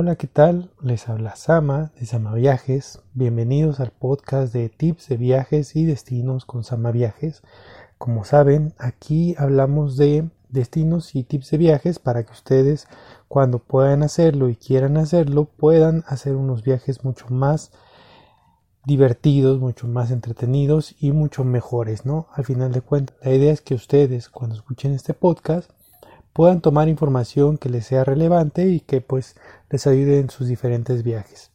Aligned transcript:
Hola, 0.00 0.14
¿qué 0.14 0.28
tal? 0.28 0.70
Les 0.80 1.08
habla 1.08 1.34
Sama 1.34 1.90
de 1.98 2.06
Sama 2.06 2.32
Viajes. 2.32 3.00
Bienvenidos 3.14 3.80
al 3.80 3.90
podcast 3.90 4.52
de 4.52 4.68
tips 4.68 5.08
de 5.08 5.16
viajes 5.16 5.74
y 5.74 5.86
destinos 5.86 6.44
con 6.44 6.62
Sama 6.62 6.92
Viajes. 6.92 7.42
Como 7.98 8.24
saben, 8.24 8.74
aquí 8.78 9.34
hablamos 9.38 9.96
de 9.96 10.28
destinos 10.50 11.16
y 11.16 11.24
tips 11.24 11.50
de 11.50 11.58
viajes 11.58 11.98
para 11.98 12.22
que 12.22 12.30
ustedes 12.30 12.86
cuando 13.26 13.58
puedan 13.58 14.04
hacerlo 14.04 14.48
y 14.48 14.54
quieran 14.54 14.98
hacerlo 14.98 15.46
puedan 15.46 16.04
hacer 16.06 16.36
unos 16.36 16.62
viajes 16.62 17.02
mucho 17.02 17.26
más 17.30 17.72
divertidos, 18.84 19.58
mucho 19.58 19.88
más 19.88 20.12
entretenidos 20.12 20.94
y 21.00 21.10
mucho 21.10 21.42
mejores, 21.42 22.06
¿no? 22.06 22.28
Al 22.34 22.44
final 22.44 22.70
de 22.70 22.82
cuentas, 22.82 23.16
la 23.20 23.34
idea 23.34 23.52
es 23.52 23.62
que 23.62 23.74
ustedes 23.74 24.28
cuando 24.28 24.54
escuchen 24.54 24.94
este 24.94 25.12
podcast 25.12 25.72
puedan 26.38 26.60
tomar 26.60 26.88
información 26.88 27.58
que 27.58 27.68
les 27.68 27.84
sea 27.84 28.04
relevante 28.04 28.68
y 28.68 28.78
que 28.78 29.00
pues 29.00 29.34
les 29.70 29.88
ayude 29.88 30.20
en 30.20 30.30
sus 30.30 30.46
diferentes 30.46 31.02
viajes. 31.02 31.50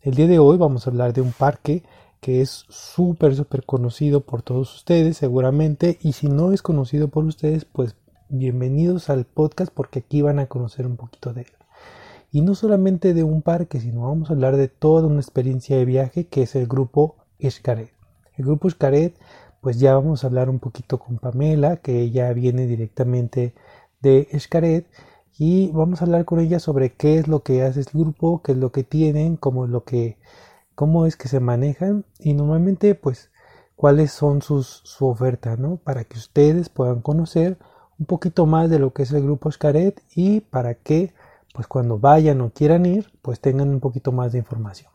El 0.00 0.14
día 0.14 0.28
de 0.28 0.38
hoy 0.38 0.56
vamos 0.56 0.86
a 0.86 0.90
hablar 0.90 1.12
de 1.12 1.22
un 1.22 1.32
parque 1.32 1.82
que 2.20 2.40
es 2.40 2.64
súper 2.68 3.34
súper 3.34 3.64
conocido 3.64 4.20
por 4.20 4.42
todos 4.42 4.72
ustedes 4.76 5.16
seguramente 5.16 5.98
y 6.02 6.12
si 6.12 6.28
no 6.28 6.52
es 6.52 6.62
conocido 6.62 7.08
por 7.08 7.24
ustedes 7.24 7.64
pues 7.64 7.96
bienvenidos 8.28 9.10
al 9.10 9.24
podcast 9.24 9.72
porque 9.74 9.98
aquí 9.98 10.22
van 10.22 10.38
a 10.38 10.46
conocer 10.46 10.86
un 10.86 10.96
poquito 10.96 11.32
de 11.32 11.40
él. 11.40 11.52
Y 12.30 12.42
no 12.42 12.54
solamente 12.54 13.14
de 13.14 13.24
un 13.24 13.42
parque, 13.42 13.80
sino 13.80 14.02
vamos 14.02 14.30
a 14.30 14.34
hablar 14.34 14.56
de 14.56 14.68
toda 14.68 15.08
una 15.08 15.20
experiencia 15.20 15.76
de 15.76 15.84
viaje 15.84 16.28
que 16.28 16.42
es 16.42 16.54
el 16.54 16.68
grupo 16.68 17.16
Escaret. 17.40 17.90
El 18.36 18.44
grupo 18.44 18.68
Escaret, 18.68 19.18
pues 19.60 19.80
ya 19.80 19.94
vamos 19.94 20.22
a 20.22 20.28
hablar 20.28 20.48
un 20.48 20.60
poquito 20.60 21.00
con 21.00 21.18
Pamela, 21.18 21.78
que 21.78 22.00
ella 22.02 22.32
viene 22.32 22.68
directamente 22.68 23.52
de 24.00 24.28
Escaret 24.30 24.86
y 25.38 25.70
vamos 25.70 26.00
a 26.00 26.04
hablar 26.04 26.24
con 26.24 26.40
ella 26.40 26.58
sobre 26.58 26.94
qué 26.94 27.18
es 27.18 27.28
lo 27.28 27.42
que 27.42 27.62
hace 27.62 27.80
el 27.80 27.86
grupo, 27.92 28.42
qué 28.42 28.52
es 28.52 28.58
lo 28.58 28.72
que 28.72 28.84
tienen, 28.84 29.36
cómo 29.36 29.64
es 29.64 29.70
lo 29.70 29.84
que 29.84 30.18
cómo 30.74 31.06
es 31.06 31.16
que 31.16 31.28
se 31.28 31.40
manejan 31.40 32.04
y 32.18 32.34
normalmente 32.34 32.94
pues 32.94 33.30
cuáles 33.76 34.12
son 34.12 34.42
sus 34.42 34.82
su 34.84 35.06
oferta, 35.06 35.56
¿no? 35.56 35.76
Para 35.76 36.04
que 36.04 36.18
ustedes 36.18 36.68
puedan 36.68 37.00
conocer 37.00 37.58
un 37.98 38.06
poquito 38.06 38.46
más 38.46 38.70
de 38.70 38.78
lo 38.78 38.92
que 38.92 39.02
es 39.02 39.12
el 39.12 39.22
grupo 39.22 39.48
Escaret 39.48 40.02
y 40.14 40.40
para 40.40 40.74
que 40.74 41.14
pues 41.54 41.66
cuando 41.66 41.98
vayan 41.98 42.40
o 42.40 42.50
quieran 42.50 42.86
ir 42.86 43.12
pues 43.22 43.40
tengan 43.40 43.68
un 43.70 43.80
poquito 43.80 44.12
más 44.12 44.32
de 44.32 44.38
información. 44.38 44.90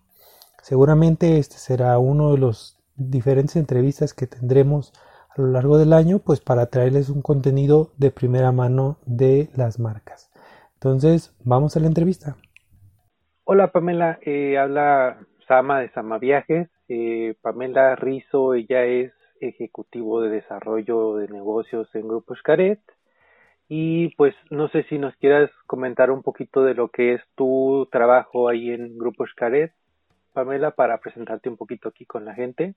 Seguramente 0.62 1.38
este 1.40 1.58
será 1.58 1.98
uno 2.00 2.32
de 2.32 2.38
los 2.38 2.78
diferentes 2.96 3.56
entrevistas 3.56 4.14
que 4.14 4.28
tendremos 4.28 4.94
a 5.36 5.42
lo 5.42 5.48
largo 5.48 5.78
del 5.78 5.94
año, 5.94 6.20
pues 6.20 6.42
para 6.42 6.68
traerles 6.68 7.10
un 7.10 7.22
contenido 7.22 7.92
de 7.98 8.12
primera 8.12 8.52
mano 8.52 8.98
de 9.06 9.50
las 9.56 9.80
marcas. 9.80 10.32
Entonces, 10.76 11.36
vamos 11.44 11.76
a 11.76 11.80
la 11.80 11.88
entrevista. 11.88 12.36
Hola 13.46 13.72
Pamela, 13.72 14.20
eh, 14.22 14.58
habla 14.58 15.18
Sama 15.48 15.80
de 15.80 15.90
Sama 15.92 16.20
Viajes. 16.20 16.70
Eh, 16.88 17.36
Pamela 17.42 17.96
Rizo, 17.96 18.54
ella 18.54 18.84
es 18.86 19.12
ejecutivo 19.40 20.22
de 20.22 20.30
desarrollo 20.30 21.16
de 21.16 21.28
negocios 21.30 21.88
en 21.96 22.08
Grupo 22.08 22.34
Escaret. 22.36 22.80
Y 23.68 24.16
pues 24.16 24.36
no 24.52 24.68
sé 24.70 24.84
si 24.84 25.00
nos 25.00 25.16
quieras 25.16 25.50
comentar 25.66 26.12
un 26.12 26.22
poquito 26.22 26.64
de 26.64 26.76
lo 26.76 26.90
que 26.90 27.14
es 27.14 27.22
tu 27.36 27.88
trabajo 27.92 28.50
ahí 28.50 28.72
en 28.72 28.98
Grupo 28.98 29.26
Escaret, 29.26 29.74
Pamela, 30.34 30.72
para 30.72 31.00
presentarte 31.00 31.50
un 31.50 31.58
poquito 31.58 31.90
aquí 31.90 32.06
con 32.06 32.26
la 32.26 32.36
gente. 32.36 32.76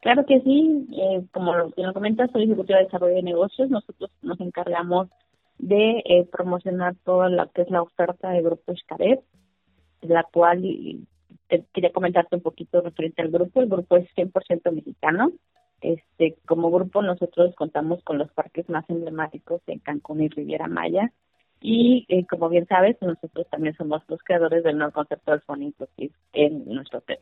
Claro 0.00 0.24
que 0.26 0.40
sí, 0.40 0.86
eh, 0.92 1.24
como 1.32 1.54
lo 1.54 1.72
nos 1.76 1.94
comentas, 1.94 2.30
soy 2.30 2.44
ejecutiva 2.44 2.78
de 2.78 2.84
desarrollo 2.84 3.16
de 3.16 3.22
negocios. 3.22 3.68
Nosotros 3.68 4.10
nos 4.22 4.40
encargamos 4.40 5.08
de 5.58 6.02
eh, 6.04 6.28
promocionar 6.30 6.94
toda 7.04 7.28
la 7.28 7.48
que 7.48 7.62
es 7.62 7.70
la 7.70 7.82
oferta 7.82 8.30
de 8.30 8.42
Grupo 8.42 8.72
Escaret, 8.72 9.20
la 10.02 10.22
cual 10.22 10.62
quería 11.72 11.92
comentarte 11.92 12.36
un 12.36 12.42
poquito 12.42 12.80
referente 12.80 13.22
al 13.22 13.30
grupo. 13.30 13.60
El 13.60 13.68
grupo 13.68 13.96
es 13.96 14.08
100% 14.14 14.70
mexicano. 14.72 15.32
Este, 15.80 16.36
como 16.46 16.70
grupo 16.70 17.02
nosotros 17.02 17.54
contamos 17.56 18.02
con 18.04 18.18
los 18.18 18.30
parques 18.32 18.68
más 18.68 18.88
emblemáticos 18.88 19.62
en 19.66 19.80
Cancún 19.80 20.22
y 20.22 20.28
Riviera 20.28 20.68
Maya. 20.68 21.12
Y 21.60 22.06
eh, 22.08 22.24
como 22.26 22.48
bien 22.48 22.66
sabes, 22.66 22.96
nosotros 23.00 23.48
también 23.50 23.74
somos 23.76 24.02
los 24.06 24.22
creadores 24.22 24.62
del 24.62 24.78
nuevo 24.78 24.92
concepto 24.92 25.32
del 25.32 25.40
Phone 25.40 25.74
en 26.32 26.64
nuestro 26.66 26.98
hotel, 26.98 27.18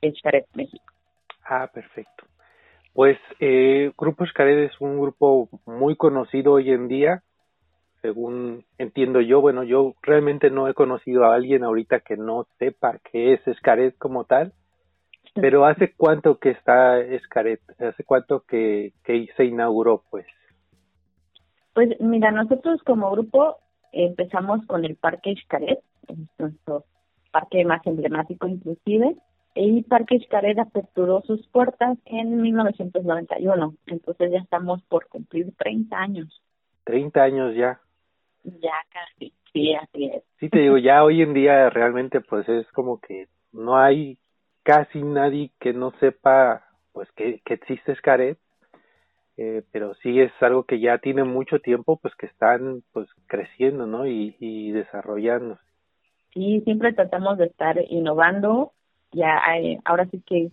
Escaret 0.00 0.46
México. 0.54 0.95
Ah, 1.48 1.68
perfecto. 1.72 2.24
Pues 2.92 3.18
eh, 3.40 3.92
Grupo 3.96 4.24
Escaret 4.24 4.70
es 4.70 4.80
un 4.80 4.98
grupo 4.98 5.48
muy 5.66 5.96
conocido 5.96 6.54
hoy 6.54 6.70
en 6.70 6.88
día, 6.88 7.22
según 8.02 8.64
entiendo 8.78 9.20
yo. 9.20 9.40
Bueno, 9.40 9.62
yo 9.62 9.94
realmente 10.02 10.50
no 10.50 10.66
he 10.66 10.74
conocido 10.74 11.24
a 11.24 11.34
alguien 11.34 11.62
ahorita 11.62 12.00
que 12.00 12.16
no 12.16 12.46
sepa 12.58 12.98
qué 13.12 13.34
es 13.34 13.46
Escaret 13.46 13.96
como 13.98 14.24
tal. 14.24 14.52
Pero 15.34 15.66
¿hace 15.66 15.92
cuánto 15.94 16.38
que 16.38 16.50
está 16.50 16.98
Escaret? 16.98 17.60
¿Hace 17.78 18.04
cuánto 18.04 18.40
que, 18.40 18.94
que 19.04 19.28
se 19.36 19.44
inauguró, 19.44 20.02
pues? 20.10 20.26
Pues 21.74 22.00
mira, 22.00 22.30
nosotros 22.30 22.82
como 22.84 23.10
grupo 23.10 23.58
empezamos 23.92 24.64
con 24.66 24.86
el 24.86 24.96
Parque 24.96 25.32
Escaret, 25.32 25.80
nuestro 26.38 26.84
parque 27.30 27.64
más 27.66 27.86
emblemático 27.86 28.48
inclusive, 28.48 29.16
y 29.56 29.82
Parque 29.82 30.18
Xcaret 30.18 30.58
aperturó 30.58 31.22
sus 31.22 31.46
puertas 31.48 31.98
en 32.04 32.42
1991, 32.42 33.74
entonces 33.86 34.30
ya 34.30 34.38
estamos 34.38 34.82
por 34.82 35.08
cumplir 35.08 35.52
30 35.56 35.96
años. 35.96 36.42
30 36.84 37.22
años 37.22 37.54
ya. 37.54 37.80
Ya 38.44 38.74
casi, 38.90 39.32
sí, 39.52 39.74
así 39.74 40.06
es. 40.06 40.22
Sí, 40.38 40.50
te 40.50 40.60
digo, 40.60 40.76
ya 40.76 41.02
hoy 41.02 41.22
en 41.22 41.32
día 41.32 41.70
realmente 41.70 42.20
pues 42.20 42.46
es 42.48 42.70
como 42.72 43.00
que 43.00 43.28
no 43.52 43.76
hay 43.78 44.18
casi 44.62 45.02
nadie 45.02 45.50
que 45.58 45.72
no 45.72 45.92
sepa 46.00 46.64
pues 46.92 47.10
que, 47.12 47.40
que 47.44 47.54
existe 47.54 47.94
Xcaret, 47.94 48.38
eh, 49.38 49.62
pero 49.72 49.94
sí 49.96 50.20
es 50.20 50.32
algo 50.40 50.64
que 50.64 50.80
ya 50.80 50.98
tiene 50.98 51.24
mucho 51.24 51.60
tiempo 51.60 51.96
pues 51.96 52.14
que 52.16 52.26
están 52.26 52.82
pues 52.92 53.08
creciendo, 53.26 53.86
¿no? 53.86 54.06
Y, 54.06 54.36
y 54.38 54.72
desarrollando. 54.72 55.58
Sí, 56.34 56.60
siempre 56.64 56.92
tratamos 56.92 57.38
de 57.38 57.46
estar 57.46 57.78
innovando 57.88 58.72
ya 59.12 59.40
hay, 59.44 59.78
ahora 59.84 60.06
sí 60.06 60.22
que 60.26 60.50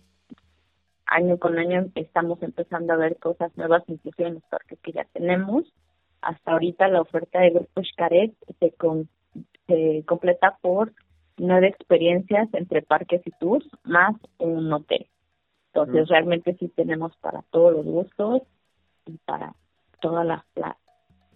año 1.06 1.38
con 1.38 1.58
año 1.58 1.86
estamos 1.94 2.42
empezando 2.42 2.92
a 2.92 2.96
ver 2.96 3.18
cosas 3.18 3.56
nuevas, 3.56 3.82
inclusive 3.86 4.28
en 4.28 4.34
los 4.34 4.44
parques 4.44 4.78
que 4.80 4.92
ya 4.92 5.04
tenemos. 5.12 5.64
Hasta 6.22 6.52
ahorita 6.52 6.88
la 6.88 7.02
oferta 7.02 7.40
de 7.40 7.50
Grupo 7.50 7.82
Xcaret 7.82 8.34
se, 8.58 8.74
se 9.66 10.04
completa 10.06 10.58
por 10.62 10.92
nueve 11.36 11.68
experiencias 11.68 12.48
entre 12.54 12.82
parques 12.82 13.22
y 13.26 13.30
tours, 13.32 13.66
más 13.84 14.16
un 14.38 14.72
hotel. 14.72 15.06
Entonces, 15.72 16.08
mm. 16.08 16.10
realmente 16.10 16.56
sí 16.58 16.68
tenemos 16.68 17.16
para 17.16 17.42
todos 17.50 17.72
los 17.72 17.84
gustos 17.84 18.42
y 19.06 19.18
para 19.18 19.54
todas 20.00 20.24
las, 20.24 20.44
las, 20.54 20.76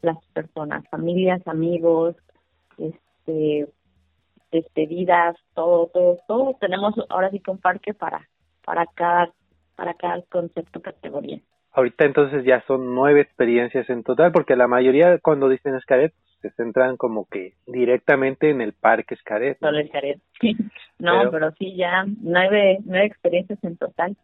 las 0.01 0.17
personas, 0.33 0.89
familias, 0.89 1.47
amigos, 1.47 2.17
este 2.79 3.69
despedidas, 4.51 5.37
todo, 5.55 5.89
todo, 5.89 6.19
todo. 6.27 6.57
Tenemos 6.61 6.95
ahora 7.09 7.31
sí 7.31 7.41
que 7.41 7.51
un 7.51 7.59
parque 7.59 7.95
para, 7.95 8.29
para 8.65 8.87
cada, 8.87 9.31
para 9.77 9.95
cada 9.95 10.23
concepto 10.23 10.81
categoría. 10.81 11.41
Ahorita 11.73 12.05
entonces 12.05 12.45
ya 12.45 12.65
son 12.67 12.95
nueve 12.95 13.21
experiencias 13.21 13.89
en 13.91 14.03
total, 14.03 14.33
porque 14.33 14.57
la 14.57 14.67
mayoría 14.67 15.19
cuando 15.19 15.49
dicen 15.49 15.75
Escaret 15.75 16.13
se 16.41 16.51
centran 16.51 16.97
como 16.97 17.27
que 17.27 17.55
directamente 17.67 18.51
en 18.51 18.61
el 18.61 18.73
parque 18.73 19.15
Escaret. 19.15 19.59
Solo 19.59 19.79
Escaret, 19.79 20.21
sí. 20.41 20.57
No, 20.99 21.31
pero, 21.31 21.53
sí, 21.53 21.77
ya 21.77 22.05
nueve, 22.21 22.79
nueve 22.85 23.07
experiencias 23.07 23.63
en 23.63 23.77
total. 23.77 24.17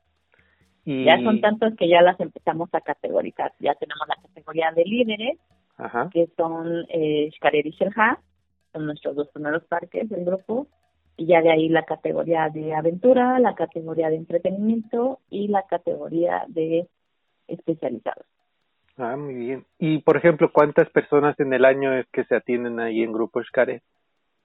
Y... 0.85 1.05
Ya 1.05 1.19
son 1.23 1.41
tantos 1.41 1.75
que 1.77 1.89
ya 1.89 2.03
las 2.03 2.19
empezamos 2.21 2.69
a 2.75 2.81
categorizar. 2.81 3.53
Ya 3.59 3.75
tenemos 3.75 4.07
la 4.07 4.17
categoría 4.17 4.71
de 4.73 4.85
líderes, 4.85 5.39
que 6.13 6.29
son 6.37 6.85
eh, 6.89 7.31
Xcaret 7.35 7.67
y 7.67 7.71
Sherha, 7.71 8.19
son 8.75 8.87
nuestros 8.87 9.17
dos 9.17 9.29
primeros 9.29 9.65
parques 9.65 10.09
del 10.11 10.25
grupo 10.25 10.67
y 11.17 11.27
ya 11.27 11.41
de 11.41 11.53
ahí 11.53 11.69
la 11.69 11.85
categoría 11.85 12.51
de 12.51 12.75
aventura, 12.75 13.39
la 13.39 13.55
categoría 13.55 14.11
de 14.11 14.17
entretenimiento 14.17 15.21
y 15.31 15.49
la 15.49 15.63
categoría 15.63 16.45
de 16.49 16.89
especializados. 17.47 18.27
Ah, 18.97 19.17
muy 19.17 19.35
bien. 19.35 19.65
Y, 19.79 19.99
por 19.99 20.17
ejemplo, 20.17 20.51
¿cuántas 20.53 20.89
personas 20.91 21.39
en 21.41 21.53
el 21.53 21.65
año 21.65 21.95
es 21.95 22.07
que 22.13 22.25
se 22.25 22.37
atienden 22.37 22.81
ahí 22.81 23.03
en 23.03 23.13
Grupo 23.13 23.41
Escare? 23.41 23.83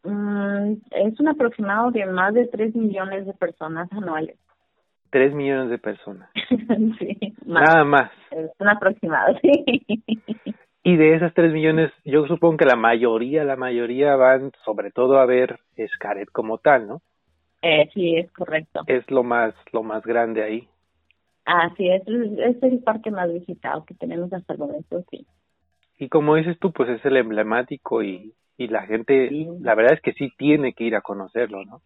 Mm, 0.03 0.73
es 0.91 1.19
un 1.19 1.27
aproximado 1.27 1.91
de 1.91 2.05
más 2.05 2.33
de 2.33 2.47
3 2.47 2.75
millones 2.75 3.25
de 3.25 3.33
personas 3.33 3.91
anuales. 3.91 4.37
3 5.11 5.33
millones 5.33 5.69
de 5.69 5.77
personas. 5.77 6.29
sí. 6.99 7.35
Nada 7.45 7.83
más. 7.83 8.11
Es 8.31 8.51
un 8.59 8.69
aproximado, 8.69 9.35
sí. 9.41 9.85
Y 10.89 10.97
de 10.97 11.13
esas 11.13 11.35
tres 11.35 11.53
millones, 11.53 11.91
yo 12.03 12.25
supongo 12.25 12.57
que 12.57 12.65
la 12.65 12.75
mayoría, 12.75 13.43
la 13.43 13.55
mayoría 13.55 14.15
van 14.15 14.51
sobre 14.65 14.89
todo 14.89 15.19
a 15.19 15.27
ver 15.27 15.59
Escaret 15.75 16.27
como 16.31 16.57
tal, 16.57 16.87
¿no? 16.87 17.01
Eh, 17.61 17.87
sí, 17.93 18.15
es 18.15 18.31
correcto. 18.31 18.81
Es 18.87 19.03
lo 19.11 19.21
más, 19.21 19.53
lo 19.71 19.83
más 19.83 20.03
grande 20.03 20.41
ahí. 20.41 20.67
Ah, 21.45 21.71
sí, 21.77 21.87
es, 21.87 22.01
es 22.07 22.63
el 22.63 22.79
parque 22.79 23.11
más 23.11 23.31
visitado 23.31 23.85
que 23.85 23.93
tenemos 23.93 24.33
hasta 24.33 24.53
el 24.53 24.57
momento, 24.57 25.05
sí. 25.11 25.27
Y 25.99 26.09
como 26.09 26.33
dices 26.33 26.57
tú, 26.57 26.71
pues 26.71 26.89
es 26.89 27.05
el 27.05 27.17
emblemático 27.17 28.01
y, 28.01 28.33
y 28.57 28.67
la 28.67 28.81
gente, 28.87 29.29
la 29.61 29.75
verdad 29.75 29.93
es 29.93 30.01
que 30.01 30.13
sí 30.13 30.33
tiene 30.39 30.73
que 30.73 30.85
ir 30.85 30.95
a 30.95 31.01
conocerlo, 31.01 31.63
¿no? 31.65 31.83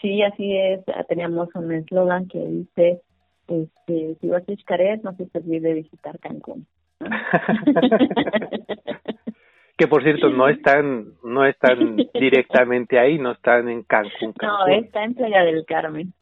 Sí, 0.00 0.22
así 0.22 0.56
es. 0.56 0.84
Teníamos 1.08 1.48
un 1.56 1.72
eslogan 1.72 2.28
que 2.28 2.38
dice, 2.46 3.00
este, 3.48 4.14
si 4.20 4.28
vas 4.28 4.48
a 4.48 4.54
Xcaret, 4.54 5.02
no 5.02 5.16
se 5.16 5.26
te 5.26 5.38
olvide 5.38 5.74
visitar 5.74 6.20
Cancún. 6.20 6.64
que 9.76 9.88
por 9.88 10.02
cierto 10.02 10.30
no 10.30 10.48
están 10.48 11.12
no 11.24 11.44
están 11.44 11.96
directamente 12.14 12.98
ahí, 12.98 13.18
no 13.18 13.32
están 13.32 13.68
en 13.68 13.82
Cancún, 13.82 14.32
Cancún. 14.32 14.58
No, 14.58 14.66
está 14.66 15.04
en 15.04 15.14
Playa 15.14 15.44
del 15.44 15.64
Carmen. 15.66 16.12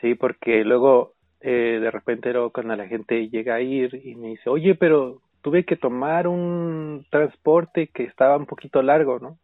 Sí, 0.00 0.14
porque 0.14 0.64
luego 0.64 1.14
eh, 1.40 1.78
de 1.80 1.90
repente 1.90 2.32
luego 2.32 2.50
cuando 2.50 2.76
la 2.76 2.86
gente 2.86 3.28
llega 3.28 3.56
a 3.56 3.60
ir 3.60 4.00
y 4.04 4.14
me 4.16 4.28
dice, 4.28 4.50
oye, 4.50 4.74
pero 4.74 5.20
tuve 5.42 5.64
que 5.64 5.76
tomar 5.76 6.26
un 6.26 7.06
transporte 7.10 7.88
que 7.88 8.04
estaba 8.04 8.36
un 8.36 8.46
poquito 8.46 8.82
largo, 8.82 9.18
¿no? 9.18 9.38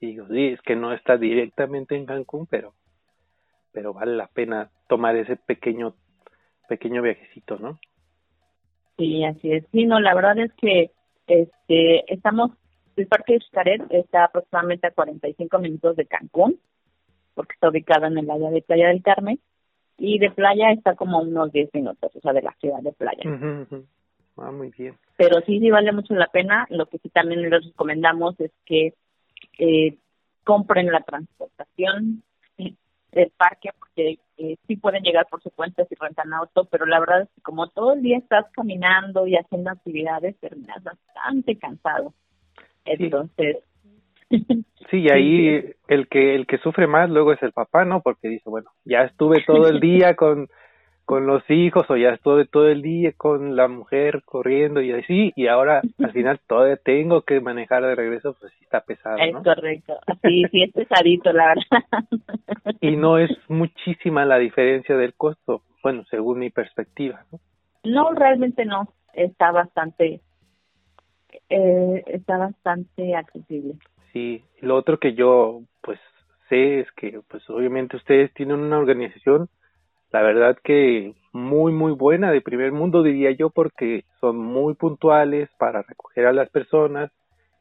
Y 0.00 0.06
digo, 0.06 0.26
sí, 0.28 0.48
es 0.48 0.60
que 0.62 0.76
no 0.76 0.92
está 0.92 1.16
directamente 1.16 1.94
en 1.94 2.06
Cancún, 2.06 2.46
pero 2.46 2.74
pero 3.72 3.94
vale 3.94 4.16
la 4.16 4.26
pena 4.26 4.70
tomar 4.88 5.16
ese 5.16 5.36
pequeño 5.36 5.94
pequeño 6.68 7.02
viajecito, 7.02 7.58
¿no? 7.58 7.78
Sí, 9.02 9.24
así 9.24 9.52
es. 9.52 9.64
Sí, 9.72 9.84
no, 9.84 9.98
la 9.98 10.14
verdad 10.14 10.38
es 10.38 10.52
que 10.54 10.92
este 11.26 12.12
estamos 12.12 12.52
el 12.96 13.06
Parque 13.08 13.38
Xcaret 13.40 13.82
está 13.90 14.24
aproximadamente 14.24 14.86
a 14.86 14.92
45 14.92 15.58
minutos 15.58 15.96
de 15.96 16.06
Cancún, 16.06 16.60
porque 17.34 17.54
está 17.54 17.68
ubicado 17.68 18.06
en 18.06 18.18
el 18.18 18.30
área 18.30 18.50
de 18.50 18.62
Playa 18.62 18.88
del 18.88 19.02
Carmen, 19.02 19.40
y 19.98 20.18
de 20.18 20.30
playa 20.30 20.70
está 20.72 20.94
como 20.94 21.20
unos 21.20 21.50
10 21.52 21.70
minutos, 21.74 22.14
o 22.14 22.20
sea, 22.20 22.32
de 22.32 22.42
la 22.42 22.52
ciudad 22.60 22.80
de 22.80 22.92
playa. 22.92 23.22
Ah, 24.36 24.50
muy 24.50 24.70
bien. 24.70 24.96
Pero 25.16 25.40
sí, 25.46 25.58
sí 25.58 25.70
vale 25.70 25.92
mucho 25.92 26.14
la 26.14 26.26
pena. 26.26 26.66
Lo 26.70 26.86
que 26.86 26.98
sí 26.98 27.08
también 27.10 27.42
les 27.42 27.64
recomendamos 27.66 28.38
es 28.40 28.50
que 28.64 28.94
eh, 29.58 29.98
compren 30.44 30.90
la 30.90 31.00
transportación 31.00 32.22
del 32.56 33.32
parque, 33.36 33.70
porque 33.78 34.18
eh, 34.42 34.58
sí 34.66 34.76
pueden 34.76 35.02
llegar 35.02 35.26
por 35.30 35.42
su 35.42 35.50
cuenta 35.50 35.84
si 35.84 35.94
rentan 35.94 36.32
auto, 36.32 36.64
pero 36.70 36.84
la 36.86 36.98
verdad 36.98 37.22
es 37.22 37.28
que 37.34 37.42
como 37.42 37.68
todo 37.68 37.94
el 37.94 38.02
día 38.02 38.18
estás 38.18 38.46
caminando 38.52 39.26
y 39.26 39.36
haciendo 39.36 39.70
actividades, 39.70 40.38
terminas 40.40 40.82
bastante 40.82 41.56
cansado. 41.56 42.12
Entonces... 42.84 43.58
Sí, 44.90 44.98
y 44.98 45.10
ahí 45.10 45.74
el 45.88 46.08
que 46.08 46.34
el 46.34 46.46
que 46.46 46.58
sufre 46.58 46.86
más 46.86 47.08
luego 47.08 47.32
es 47.32 47.42
el 47.42 47.52
papá, 47.52 47.84
¿no? 47.84 48.02
Porque 48.02 48.28
dice, 48.28 48.50
bueno, 48.50 48.70
ya 48.84 49.04
estuve 49.04 49.42
todo 49.46 49.68
el 49.68 49.80
día 49.80 50.16
con 50.16 50.48
con 51.04 51.26
los 51.26 51.42
hijos 51.50 51.84
o 51.90 51.96
ya 51.96 52.10
estuve 52.10 52.46
todo 52.46 52.68
el 52.68 52.82
día 52.82 53.12
con 53.16 53.56
la 53.56 53.68
mujer 53.68 54.22
corriendo 54.24 54.80
y 54.80 54.92
así 54.92 55.32
y 55.34 55.48
ahora 55.48 55.82
al 55.98 56.12
final 56.12 56.40
todavía 56.46 56.76
tengo 56.76 57.22
que 57.22 57.40
manejar 57.40 57.82
de 57.82 57.94
regreso 57.94 58.36
pues 58.38 58.52
sí 58.58 58.64
está 58.64 58.80
pesado 58.80 59.18
es 59.18 59.34
correcto. 59.42 59.98
Sí 60.22 60.44
sí 60.50 60.62
es 60.62 60.72
pesadito 60.72 61.32
la 61.32 61.48
verdad. 61.48 62.04
Y 62.80 62.96
no 62.96 63.18
es 63.18 63.30
muchísima 63.48 64.24
la 64.24 64.38
diferencia 64.38 64.96
del 64.96 65.14
costo 65.14 65.62
bueno 65.82 66.04
según 66.10 66.38
mi 66.38 66.50
perspectiva 66.50 67.24
no 67.32 67.40
no 67.84 68.12
realmente 68.12 68.64
no. 68.64 68.88
Está 69.12 69.50
bastante 69.50 70.20
eh, 71.50 72.02
está 72.06 72.38
bastante 72.38 73.14
accesible. 73.16 73.74
Sí 74.12 74.42
lo 74.60 74.76
otro 74.76 74.98
que 74.98 75.14
yo 75.14 75.62
pues 75.80 75.98
sé 76.48 76.80
es 76.80 76.92
que 76.92 77.20
pues 77.28 77.48
obviamente 77.50 77.96
ustedes 77.96 78.32
tienen 78.34 78.60
una 78.60 78.78
organización 78.78 79.48
la 80.12 80.22
verdad 80.22 80.58
que 80.62 81.14
muy 81.32 81.72
muy 81.72 81.92
buena 81.92 82.30
de 82.30 82.40
primer 82.40 82.72
mundo 82.72 83.02
diría 83.02 83.30
yo 83.32 83.50
porque 83.50 84.04
son 84.20 84.36
muy 84.36 84.74
puntuales 84.74 85.48
para 85.58 85.82
recoger 85.82 86.26
a 86.26 86.32
las 86.32 86.50
personas 86.50 87.10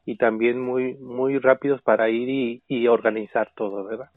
y 0.06 0.18
también 0.18 0.60
muy 0.60 0.96
muy 0.96 1.38
rápidos 1.40 1.82
para 1.82 2.10
ir 2.10 2.62
y, 2.68 2.88
organizar 2.88 3.52
todo, 3.56 3.86
¿verdad? 3.86 4.10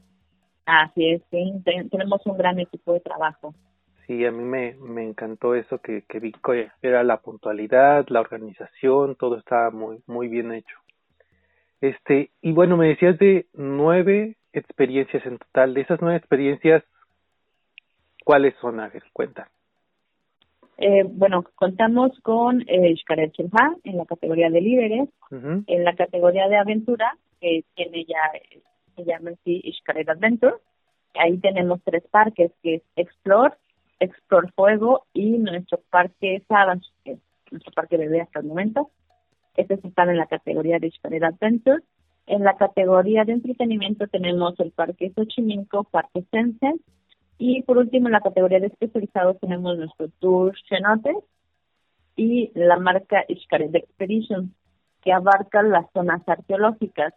Así 0.65 1.09
es, 1.09 1.21
sí, 1.29 1.53
tenemos 1.91 2.25
un 2.25 2.37
gran 2.37 2.59
equipo 2.59 2.93
de 2.93 2.99
trabajo. 2.99 3.53
Sí, 4.07 4.25
a 4.25 4.31
mí 4.31 4.43
me, 4.43 4.75
me 4.81 5.03
encantó 5.03 5.55
eso 5.55 5.79
que, 5.79 6.03
que 6.07 6.19
vi 6.19 6.31
que 6.31 6.69
era 6.81 7.03
la 7.03 7.17
puntualidad, 7.17 8.05
la 8.09 8.21
organización, 8.21 9.15
todo 9.15 9.37
estaba 9.37 9.71
muy 9.71 10.01
muy 10.07 10.27
bien 10.27 10.51
hecho. 10.51 10.75
Este, 11.81 12.31
y 12.41 12.51
bueno, 12.51 12.77
me 12.77 12.87
decías 12.87 13.17
de 13.19 13.47
nueve 13.53 14.37
experiencias 14.53 15.25
en 15.25 15.37
total. 15.37 15.73
De 15.73 15.81
esas 15.81 16.01
nueve 16.01 16.17
experiencias, 16.17 16.83
¿Cuáles 18.25 18.55
son, 18.59 18.79
Ángel? 18.79 19.03
Cuenta. 19.13 19.47
Eh, 20.77 21.03
bueno, 21.07 21.45
contamos 21.53 22.11
con 22.21 22.61
eh, 22.61 22.95
en 23.83 23.97
la 23.97 24.05
categoría 24.05 24.49
de 24.49 24.61
líderes, 24.61 25.09
en 25.31 25.83
la 25.83 25.95
categoría 25.95 26.47
de 26.47 26.57
aventura, 26.57 27.17
que 27.39 27.63
tiene 27.75 28.03
ya, 28.05 28.19
se 28.95 29.05
llama 29.05 29.29
así 29.31 29.61
Adventure. 29.85 30.55
Ahí 31.13 31.37
tenemos 31.37 31.81
tres 31.83 32.03
parques, 32.09 32.51
que 32.63 32.75
es 32.75 32.81
Explore, 32.95 33.55
Explore 33.99 34.51
Fuego 34.55 35.05
y 35.13 35.37
nuestro 35.37 35.79
parque 35.91 36.43
Savage, 36.47 36.87
que 37.03 37.11
es 37.11 37.19
nuestro 37.51 37.73
parque 37.73 37.97
bebé 37.97 38.21
hasta 38.21 38.39
el 38.39 38.47
momento. 38.47 38.89
Estos 39.55 39.85
están 39.85 40.09
en 40.09 40.17
la 40.17 40.25
categoría 40.25 40.79
de 40.79 40.89
Xcaret 40.89 41.23
Adventure. 41.23 41.83
En 42.25 42.43
la 42.43 42.57
categoría 42.57 43.23
de 43.23 43.33
entretenimiento 43.33 44.07
tenemos 44.07 44.59
el 44.59 44.71
parque 44.71 45.11
Xochimilco, 45.15 45.83
Parque 45.83 46.23
Sense, 46.31 46.73
y 47.37 47.63
por 47.63 47.77
último, 47.77 48.07
en 48.07 48.13
la 48.13 48.21
categoría 48.21 48.59
de 48.59 48.67
especializados 48.67 49.39
tenemos 49.39 49.77
nuestro 49.77 50.09
Tour 50.19 50.53
Cenote 50.67 51.13
y 52.15 52.51
la 52.55 52.77
marca 52.77 53.25
Xcaret 53.27 53.75
Expedition, 53.75 54.53
que 55.01 55.11
abarca 55.11 55.61
las 55.61 55.91
zonas 55.91 56.21
arqueológicas, 56.27 57.13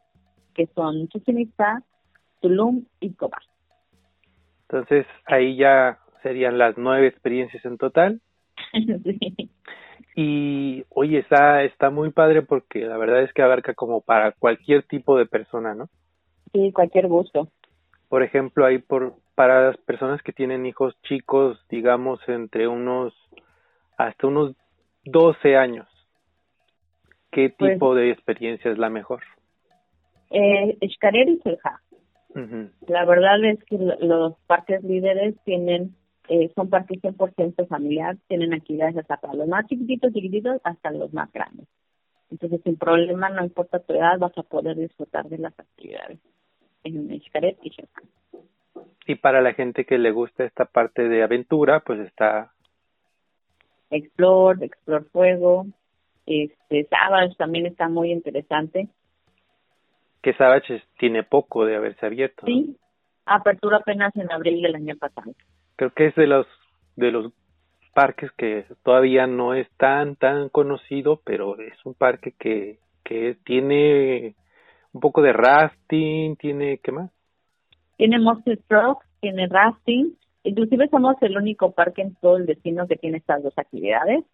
que 0.55 0.67
son 0.75 1.09
Chichen 1.09 1.53
Tulum 2.41 2.85
y 3.01 3.13
Cobar. 3.15 3.43
Entonces, 4.63 5.07
ahí 5.27 5.57
ya 5.57 5.99
serían 6.23 6.59
las 6.59 6.77
nueve 6.77 7.07
experiencias 7.07 7.65
en 7.65 7.79
total. 7.79 8.21
sí. 8.73 9.51
Y 10.21 10.85
oye, 10.89 11.19
está, 11.19 11.63
está 11.63 11.91
muy 11.91 12.11
padre 12.11 12.43
porque 12.43 12.81
la 12.81 12.97
verdad 12.99 13.23
es 13.23 13.33
que 13.33 13.43
abarca 13.43 13.75
como 13.75 14.01
para 14.01 14.33
cualquier 14.33 14.83
tipo 14.83 15.17
de 15.17 15.27
persona, 15.27 15.77
¿no? 15.77 15.89
Sí, 16.53 16.73
cualquier 16.73 17.07
gusto. 17.07 17.49
Por 18.09 18.25
ejemplo, 18.25 18.67
ahí 18.67 18.79
por, 18.79 19.15
para 19.39 19.69
las 19.69 19.77
personas 19.77 20.21
que 20.23 20.33
tienen 20.33 20.67
hijos 20.67 21.01
chicos, 21.03 21.65
digamos 21.69 22.19
entre 22.27 22.67
unos 22.67 23.15
hasta 23.97 24.27
unos 24.27 24.57
12 25.05 25.57
años, 25.57 25.87
¿qué 27.31 27.49
pues 27.57 27.75
tipo 27.75 27.95
de 27.95 28.11
experiencia 28.11 28.69
es 28.69 28.79
la 28.79 28.91
mejor? 28.91 29.23
Eh, 30.31 30.77
y 30.81 30.89
Selja. 31.45 31.81
La 32.89 33.05
verdad 33.05 33.45
es 33.45 33.63
que 33.63 33.79
los 33.79 34.37
parques 34.49 34.83
líderes 34.83 35.37
tienen, 35.45 35.95
eh, 36.29 36.51
son 36.57 36.69
parques 36.69 37.01
100% 37.01 37.69
familiar, 37.69 38.17
tienen 38.27 38.53
actividades 38.53 38.97
hasta 38.97 39.19
para 39.19 39.35
los 39.35 39.47
más 39.47 39.69
chiquititos, 39.69 40.13
chiquititos, 40.13 40.61
hasta 40.65 40.91
los 40.91 41.13
más 41.13 41.31
grandes. 41.33 41.69
Entonces, 42.33 42.61
sin 42.65 42.77
problema, 42.77 43.29
no 43.29 43.45
importa 43.45 43.79
tu 43.79 43.93
edad, 43.93 44.19
vas 44.19 44.37
a 44.37 44.43
poder 44.43 44.77
disfrutar 44.77 45.29
de 45.29 45.39
las 45.39 45.57
actividades 45.57 46.19
en 46.83 47.21
Xcaret 47.21 47.57
y 47.63 47.71
Selja. 47.71 48.03
Y 49.09 49.15
para 49.15 49.41
la 49.41 49.55
gente 49.55 49.87
que 49.87 49.97
le 49.97 50.11
gusta 50.11 50.45
esta 50.45 50.67
parte 50.67 51.09
de 51.09 51.23
aventura, 51.23 51.81
pues 51.81 51.99
está 52.01 52.53
Explore, 53.89 54.67
Explore 54.67 55.07
Fuego, 55.07 55.67
este 56.27 56.85
Savage 56.91 57.35
también 57.39 57.65
está 57.65 57.89
muy 57.89 58.13
interesante. 58.13 58.89
Que 60.21 60.35
Savage 60.35 60.83
tiene 60.99 61.23
poco 61.23 61.65
de 61.65 61.77
haberse 61.77 62.05
abierto. 62.05 62.45
Sí, 62.45 62.77
apertura 63.25 63.79
apenas 63.79 64.15
en 64.15 64.31
abril 64.31 64.61
del 64.61 64.75
año 64.75 64.95
pasado. 64.99 65.33
Creo 65.77 65.91
que 65.95 66.09
es 66.09 66.15
de 66.15 66.27
los 66.27 66.47
de 66.97 67.11
los 67.11 67.33
parques 67.95 68.31
que 68.33 68.67
todavía 68.83 69.27
no 69.27 69.55
es 69.55 69.71
tan 69.79 70.17
tan 70.17 70.51
conocido, 70.51 71.23
pero 71.25 71.59
es 71.59 71.75
un 71.87 71.95
parque 71.95 72.35
que 72.39 72.79
que 73.05 73.39
tiene 73.43 74.35
un 74.93 75.01
poco 75.01 75.23
de 75.23 75.33
rafting, 75.33 76.37
tiene 76.37 76.77
¿qué 76.83 76.93
más? 76.93 77.11
Tiene 77.99 78.19
Monster 78.21 78.59
Truck, 78.69 79.05
tiene 79.21 79.49
rafting, 79.49 80.17
inclusive 80.45 80.89
somos 80.89 81.17
el 81.21 81.37
único 81.37 81.73
parque 81.73 82.03
en 82.03 82.15
todo 82.15 82.37
el 82.37 82.47
destino 82.47 82.87
que 82.87 82.97
tiene 82.97 83.19
estas 83.19 83.43
dos 83.43 83.53
actividades. 83.59 84.25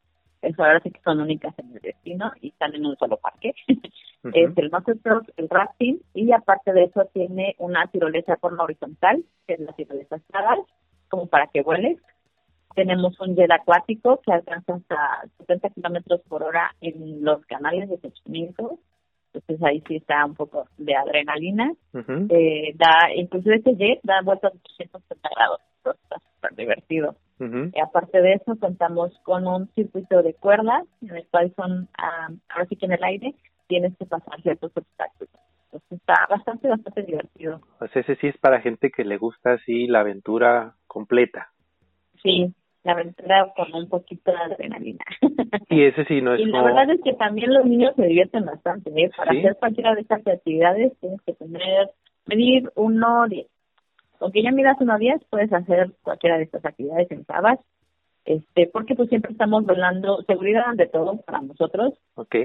Eso 0.42 0.62
ahora 0.62 0.80
sí 0.80 0.90
que 0.90 1.00
son 1.00 1.20
únicas 1.20 1.58
en 1.58 1.74
el 1.74 1.80
destino 1.80 2.30
y 2.42 2.48
están 2.48 2.74
en 2.74 2.84
un 2.84 2.96
solo 2.96 3.16
parque. 3.16 3.54
Es 4.32 4.56
el 4.56 4.70
Monster 4.70 4.98
Truck, 5.00 5.28
el 5.36 5.50
rafting 5.50 6.00
y 6.14 6.32
aparte 6.32 6.72
de 6.72 6.84
eso 6.84 7.04
tiene 7.12 7.56
una 7.58 7.86
tirolesa 7.88 8.36
por 8.36 8.56
la 8.56 8.62
horizontal, 8.62 9.22
que 9.46 9.52
es 9.52 9.60
la 9.60 9.74
tirolesa 9.74 10.16
estrada, 10.16 10.56
como 11.08 11.26
para 11.26 11.46
que 11.48 11.60
vueles. 11.60 11.98
Tenemos 12.74 13.20
un 13.20 13.36
jet 13.36 13.50
acuático 13.50 14.22
que 14.24 14.32
alcanza 14.32 14.76
hasta 14.76 15.28
70 15.40 15.68
kilómetros 15.70 16.22
por 16.22 16.42
hora 16.42 16.74
en 16.80 17.22
los 17.22 17.44
canales 17.44 17.90
de 17.90 17.98
Xochimilco 17.98 18.78
entonces 19.34 19.62
ahí 19.64 19.82
sí 19.86 19.96
está 19.96 20.24
un 20.24 20.34
poco 20.34 20.66
de 20.78 20.94
adrenalina. 20.94 21.72
eh, 21.94 22.74
da, 22.76 23.12
inclusive 23.14 23.56
este 23.56 23.76
jet 23.76 24.00
da 24.02 24.20
vueltas 24.22 24.54
a 24.54 24.58
360 24.76 25.28
grados, 25.34 25.60
está 25.84 26.18
súper 26.18 26.54
divertido. 26.56 27.16
y 27.40 27.80
aparte 27.80 28.20
de 28.20 28.34
eso, 28.34 28.56
contamos 28.58 29.12
con 29.24 29.46
un 29.46 29.68
circuito 29.74 30.22
de 30.22 30.34
cuerdas, 30.34 30.84
en 31.02 31.16
el 31.16 31.26
cual 31.28 31.52
son, 31.56 31.88
ah, 31.98 32.28
ahora 32.48 32.66
sí 32.66 32.76
que 32.76 32.86
en 32.86 32.92
el 32.92 33.04
aire, 33.04 33.34
tienes 33.66 33.96
que 33.98 34.06
pasar 34.06 34.40
ciertos 34.42 34.72
obstáculos. 34.76 35.32
Entonces 35.64 35.92
está 35.98 36.26
bastante, 36.30 36.68
bastante 36.68 37.02
divertido. 37.02 37.60
Pues 37.78 37.96
ese 37.96 38.14
sí 38.16 38.28
es 38.28 38.38
para 38.38 38.60
gente 38.60 38.90
que 38.90 39.04
le 39.04 39.18
gusta 39.18 39.54
así 39.54 39.86
la 39.88 40.00
aventura 40.00 40.74
completa. 40.86 41.48
Sí, 42.22 42.54
la 42.84 42.92
aventura 42.92 43.52
con 43.56 43.74
un 43.74 43.88
poquito 43.88 44.30
de 44.30 44.38
adrenalina. 44.38 45.04
Y 45.70 45.84
ese 45.84 46.04
sí 46.04 46.20
no 46.20 46.34
es 46.34 46.40
Y 46.40 46.44
la 46.44 46.62
verdad 46.62 46.90
es 46.90 47.00
que 47.02 47.14
también 47.14 47.52
los 47.52 47.64
niños 47.64 47.94
se 47.96 48.06
divierten 48.06 48.44
bastante. 48.44 48.90
¿eh? 48.94 49.10
Para 49.16 49.32
hacer 49.32 49.56
cualquiera 49.58 49.94
de 49.94 50.02
estas 50.02 50.26
actividades 50.26 50.92
tienes 51.00 51.20
que 51.22 51.32
tener, 51.32 51.90
medir 52.26 52.70
1.10. 52.74 53.46
Aunque 54.20 54.42
ya 54.42 54.52
miras 54.52 54.76
1.10, 54.78 55.22
puedes 55.30 55.52
hacer 55.52 55.90
cualquiera 56.02 56.36
de 56.36 56.44
estas 56.44 56.64
actividades 56.64 57.10
en 57.10 57.24
Sabas. 57.24 57.58
Este, 58.24 58.68
porque 58.68 58.94
pues 58.94 59.08
siempre 59.08 59.32
estamos 59.32 59.64
volando 59.64 60.22
seguridad 60.22 60.64
ante 60.66 60.86
todo 60.86 61.16
para 61.22 61.40
nosotros. 61.40 61.94
Ok. 62.14 62.36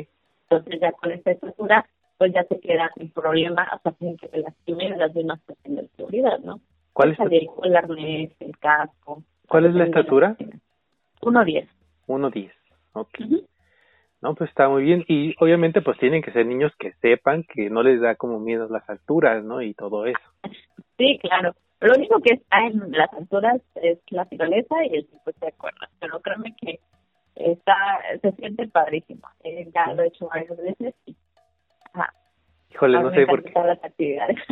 Entonces 0.50 0.80
ya 0.82 0.92
con 0.94 1.12
esta 1.12 1.32
estructura, 1.32 1.86
pues 2.18 2.34
ya 2.34 2.44
te 2.44 2.60
queda 2.60 2.90
un 3.00 3.12
problema 3.12 3.64
hasta 3.64 3.92
que 3.92 4.28
te 4.28 4.40
lastimen 4.40 4.98
las 4.98 5.14
demás 5.14 5.40
de 5.66 5.88
seguridad, 5.96 6.40
¿no? 6.40 6.60
¿Cuál 6.94 7.12
es 7.12 7.20
el, 7.20 7.48
el 7.64 7.76
arnés, 7.76 8.32
el 8.40 8.58
casco. 8.58 9.24
¿Cuál 9.50 9.66
es 9.66 9.74
la 9.74 9.86
estatura? 9.86 10.36
1.10. 11.22 11.68
1.10, 12.08 12.52
ok. 12.94 13.20
No, 14.22 14.36
pues 14.36 14.50
está 14.50 14.68
muy 14.70 14.84
bien. 14.84 15.06
Y 15.08 15.36
obviamente 15.40 15.82
pues 15.82 15.98
tienen 15.98 16.22
que 16.22 16.32
ser 16.32 16.46
niños 16.46 16.72
que 16.78 16.94
sepan 17.02 17.44
que 17.44 17.70
no 17.70 17.84
les 17.84 18.02
da 18.02 18.16
como 18.16 18.40
miedo 18.40 18.68
las 18.70 18.88
alturas, 18.90 19.44
¿no? 19.44 19.62
Y 19.62 19.74
todo 19.74 20.06
eso. 20.06 20.20
Sí, 20.98 21.18
claro. 21.22 21.56
Lo 21.80 21.94
único 21.94 22.20
que 22.20 22.34
está 22.34 22.68
en 22.68 22.92
las 22.92 23.12
alturas 23.14 23.62
es 23.76 24.00
la 24.10 24.24
naturaleza 24.24 24.76
y 24.86 24.98
el 24.98 25.08
tipo 25.08 25.32
de 25.40 25.48
acuerdas. 25.48 25.90
Pero 26.00 26.20
créeme 26.20 26.54
que 26.62 26.80
está, 27.36 27.76
se 28.22 28.32
siente 28.34 28.68
padrísimo. 28.68 29.22
Eh, 29.44 29.70
ya 29.74 29.94
lo 29.94 30.04
he 30.04 30.08
hecho 30.08 30.28
varias 30.28 30.58
veces 30.58 30.94
y 31.06 31.16
ajá. 31.94 32.14
Híjole, 32.72 33.02
no 33.02 33.12
sé 33.12 33.26
por 33.26 33.44
qué. 33.44 33.54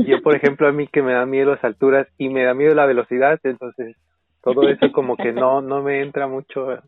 Yo, 0.08 0.22
por 0.24 0.36
ejemplo, 0.36 0.68
a 0.68 0.72
mí 0.72 0.88
que 0.88 1.04
me 1.04 1.14
da 1.14 1.26
miedo 1.26 1.52
las 1.52 1.64
alturas 1.64 2.08
y 2.18 2.30
me 2.30 2.44
da 2.46 2.54
miedo 2.54 2.74
la 2.74 2.86
velocidad, 2.86 3.40
entonces 3.44 3.96
todo 4.42 4.68
eso 4.70 4.92
como 4.92 5.18
que 5.18 5.32
no 5.32 5.62
no 5.62 5.82
me 5.82 6.02
entra 6.02 6.28
mucho 6.28 6.80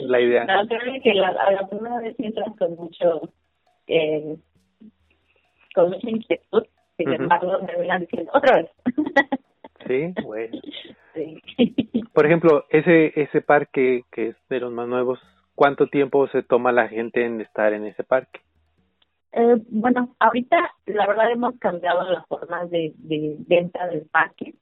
la 0.00 0.20
idea. 0.20 0.44
No, 0.44 0.66
creo 0.66 1.02
que 1.02 1.14
la, 1.14 1.32
la 1.32 1.68
primera 1.68 2.00
vez 2.00 2.14
entras 2.18 2.54
con 2.58 2.76
mucho 2.76 3.32
eh, 3.86 4.36
con 5.74 5.90
mucha 5.90 6.10
inquietud, 6.10 6.64
sin 6.96 7.12
embargo 7.12 7.58
me 7.62 7.86
van 7.86 8.00
diciendo 8.02 8.30
otra 8.34 8.56
vez. 8.56 8.70
sí, 9.86 10.14
bueno. 10.22 10.58
Sí. 11.14 11.42
Por 12.12 12.26
ejemplo, 12.26 12.64
ese 12.70 13.12
ese 13.20 13.40
parque 13.42 14.04
que 14.10 14.28
es 14.28 14.36
de 14.48 14.60
los 14.60 14.72
más 14.72 14.88
nuevos, 14.88 15.18
¿cuánto 15.54 15.86
tiempo 15.88 16.26
se 16.28 16.42
toma 16.42 16.72
la 16.72 16.88
gente 16.88 17.24
en 17.24 17.40
estar 17.40 17.72
en 17.72 17.86
ese 17.86 18.04
parque? 18.04 18.40
Eh, 19.32 19.56
bueno, 19.70 20.14
ahorita 20.18 20.56
la 20.86 21.06
verdad 21.06 21.30
hemos 21.30 21.58
cambiado 21.58 22.10
las 22.10 22.26
formas 22.26 22.70
de, 22.70 22.92
de 22.96 23.36
venta 23.46 23.86
del 23.88 24.06
parque 24.10 24.54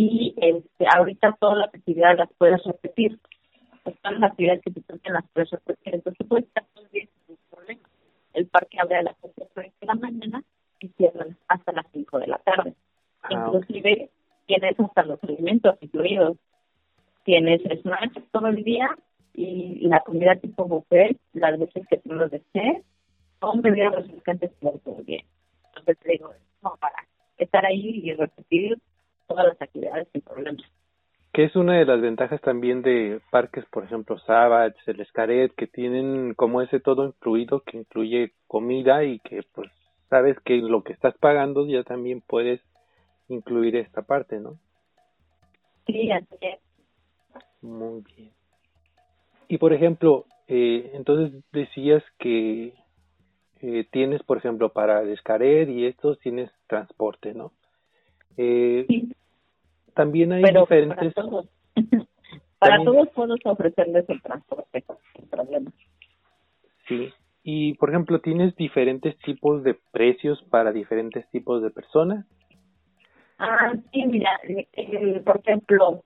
y 0.00 0.32
este, 0.36 0.86
ahorita 0.96 1.36
todas 1.40 1.58
las 1.58 1.74
actividades 1.74 2.18
las 2.18 2.32
puedes 2.38 2.62
repetir. 2.62 3.18
Pues, 3.82 3.96
todas 4.00 4.20
las 4.20 4.30
actividades 4.30 4.62
que 4.62 4.70
te 4.70 4.80
toquen 4.82 5.12
las 5.12 5.24
puedes 5.32 5.50
repetir. 5.50 5.96
Entonces 5.96 6.26
puedes 6.28 6.46
estar 6.46 6.64
todo 6.72 6.84
el 6.84 6.90
día 6.92 7.08
sin 7.26 7.36
problema. 7.50 7.80
El 8.32 8.46
parque 8.46 8.78
abre 8.80 8.96
a 8.98 9.02
las 9.02 9.16
8 9.20 9.48
de 9.56 9.72
la 9.80 9.94
mañana 9.96 10.44
y 10.78 10.88
cierra 10.90 11.26
hasta 11.48 11.72
las 11.72 11.86
5 11.92 12.18
de 12.20 12.26
la 12.28 12.38
tarde. 12.38 12.74
Ah, 13.24 13.28
Inclusive 13.32 14.10
tienes 14.46 14.78
hasta 14.78 15.02
los 15.02 15.22
alimentos 15.24 15.76
incluidos. 15.80 16.36
Tienes 17.24 17.60
snacks 17.82 18.22
todo 18.30 18.46
el 18.46 18.62
día 18.62 18.96
y 19.34 19.80
la 19.88 19.98
comida 20.00 20.36
tipo 20.36 20.64
buffet 20.64 21.18
las 21.32 21.58
veces 21.58 21.88
que 21.88 21.96
tú 21.96 22.12
lo 22.12 22.28
desees 22.28 22.84
son 23.40 23.62
bebidas 23.62 23.96
refrescantes 23.96 24.52
todo 24.60 24.98
el 24.98 25.04
día. 25.04 25.24
Entonces 25.70 25.98
te 25.98 26.12
digo, 26.12 26.30
no, 26.62 26.76
para 26.80 27.04
estar 27.36 27.66
ahí 27.66 28.00
y 28.04 28.12
repetir 28.12 28.78
todas 29.28 29.46
las 29.46 29.62
actividades 29.62 30.08
sin 30.12 30.22
problemas. 30.22 30.64
Que 31.32 31.44
es 31.44 31.54
una 31.54 31.78
de 31.78 31.84
las 31.84 32.00
ventajas 32.00 32.40
también 32.40 32.82
de 32.82 33.20
parques, 33.30 33.64
por 33.66 33.84
ejemplo, 33.84 34.18
Savage, 34.20 34.76
el 34.86 35.00
Escaret, 35.00 35.54
que 35.54 35.66
tienen 35.66 36.34
como 36.34 36.62
ese 36.62 36.80
todo 36.80 37.04
incluido, 37.04 37.60
que 37.60 37.76
incluye 37.76 38.32
comida 38.48 39.04
y 39.04 39.20
que 39.20 39.42
pues 39.52 39.70
sabes 40.08 40.36
que 40.40 40.56
lo 40.56 40.82
que 40.82 40.94
estás 40.94 41.16
pagando 41.18 41.66
ya 41.66 41.84
también 41.84 42.22
puedes 42.26 42.60
incluir 43.28 43.76
esta 43.76 44.02
parte, 44.02 44.40
¿no? 44.40 44.58
Sí, 45.86 46.10
así 46.10 46.36
es. 46.40 46.58
Muy 47.60 48.02
bien. 48.16 48.32
Y 49.48 49.58
por 49.58 49.72
ejemplo, 49.72 50.24
eh, 50.46 50.92
entonces 50.94 51.42
decías 51.52 52.02
que 52.18 52.74
eh, 53.60 53.86
tienes, 53.90 54.22
por 54.22 54.38
ejemplo, 54.38 54.72
para 54.72 55.02
el 55.02 55.10
Escaret 55.10 55.68
y 55.68 55.86
estos 55.86 56.18
tienes 56.20 56.50
transporte, 56.66 57.34
¿no? 57.34 57.52
Eh, 58.38 58.86
sí. 58.88 59.12
También 59.94 60.32
hay 60.32 60.42
diferentes... 60.42 61.12
Para 61.14 61.28
todos, 61.28 61.48
para 62.58 62.84
todos 62.84 63.08
puedes 63.14 63.38
ofrecerles 63.44 64.08
el 64.08 64.20
transporte 64.20 64.84
sin 65.14 65.28
problemas. 65.28 65.72
Sí. 66.88 67.12
Y, 67.44 67.74
por 67.74 67.90
ejemplo, 67.90 68.20
¿tienes 68.20 68.56
diferentes 68.56 69.16
tipos 69.18 69.62
de 69.62 69.78
precios 69.92 70.42
para 70.50 70.72
diferentes 70.72 71.28
tipos 71.30 71.62
de 71.62 71.70
personas? 71.70 72.26
Ah, 73.38 73.74
sí, 73.92 74.04
mira, 74.06 74.40
por 75.24 75.38
ejemplo, 75.38 76.02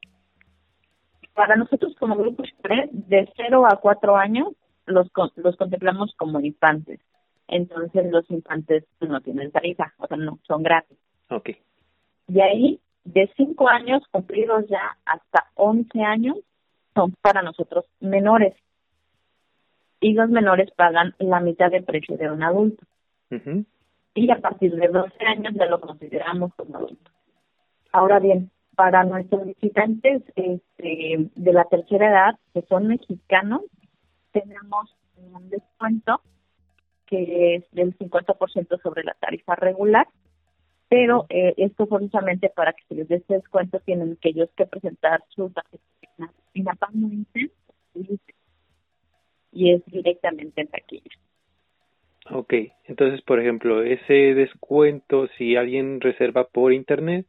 para 1.35 1.57
nosotros 1.57 1.95
como 1.99 2.17
grupo 2.17 2.43
de 2.93 3.33
0 3.37 3.67
a 3.67 3.77
4 3.77 4.17
años 4.17 4.49
los, 4.87 5.11
los 5.37 5.57
contemplamos 5.57 6.15
como 6.17 6.41
infantes. 6.41 7.01
Entonces 7.49 8.11
los 8.11 8.31
infantes 8.31 8.85
no 9.01 9.21
tienen 9.21 9.51
tarifa, 9.51 9.93
o 9.99 10.07
sea, 10.07 10.17
no, 10.17 10.39
son 10.47 10.63
gratis. 10.63 10.99
Ok. 11.31 11.51
De 12.27 12.43
ahí, 12.43 12.81
de 13.05 13.31
5 13.37 13.69
años 13.69 14.03
cumplidos 14.11 14.67
ya 14.69 14.97
hasta 15.05 15.47
11 15.55 16.03
años, 16.03 16.39
son 16.95 17.15
para 17.21 17.43
nosotros 17.43 17.85
menores. 18.01 18.55
Y 20.01 20.15
los 20.15 20.29
menores 20.31 20.71
pagan 20.73 21.15
la 21.19 21.41
mitad 21.41 21.71
del 21.71 21.85
precio 21.85 22.17
de 22.17 22.31
un 22.31 22.43
adulto. 22.43 22.85
Y 24.15 24.31
a 24.31 24.41
partir 24.41 24.75
de 24.75 24.89
12 24.89 25.25
años 25.25 25.55
ya 25.55 25.67
lo 25.67 25.81
consideramos 25.81 26.53
como 26.55 26.77
adulto. 26.77 27.11
Ahora 27.93 28.19
bien, 28.19 28.51
para 28.75 29.05
nuestros 29.05 29.47
visitantes 29.47 30.23
este, 30.35 31.31
de 31.35 31.53
la 31.53 31.65
tercera 31.65 32.09
edad, 32.11 32.39
que 32.53 32.63
son 32.63 32.89
mexicanos, 32.89 33.63
tenemos 34.33 34.97
un 35.17 35.49
descuento 35.51 36.21
que 37.07 37.57
es 37.57 37.71
del 37.73 37.97
50% 37.99 38.83
sobre 38.83 39.05
la 39.05 39.15
tarifa 39.15 39.55
regular 39.55 40.09
pero 40.93 41.25
eh, 41.31 41.55
esto 41.57 41.87
forzosamente 41.87 42.51
para 42.51 42.75
que 42.75 42.85
se 42.87 42.95
les 42.95 43.09
dé 43.09 43.15
ese 43.15 43.33
descuento 43.33 43.81
tienen 43.81 44.15
que 44.17 44.29
ellos 44.29 44.51
que 44.55 44.67
presentar 44.67 45.25
su 45.31 45.49
tarjeta 45.49 45.81
y 49.53 49.73
es 49.73 49.83
directamente 49.87 50.61
en 50.61 50.69
taquilla. 50.69 51.11
Ok, 52.31 52.53
entonces 52.85 53.23
por 53.23 53.41
ejemplo, 53.41 53.83
ese 53.83 54.35
descuento 54.35 55.29
si 55.39 55.57
alguien 55.57 55.99
reserva 55.99 56.45
por 56.45 56.75
internet. 56.75 57.25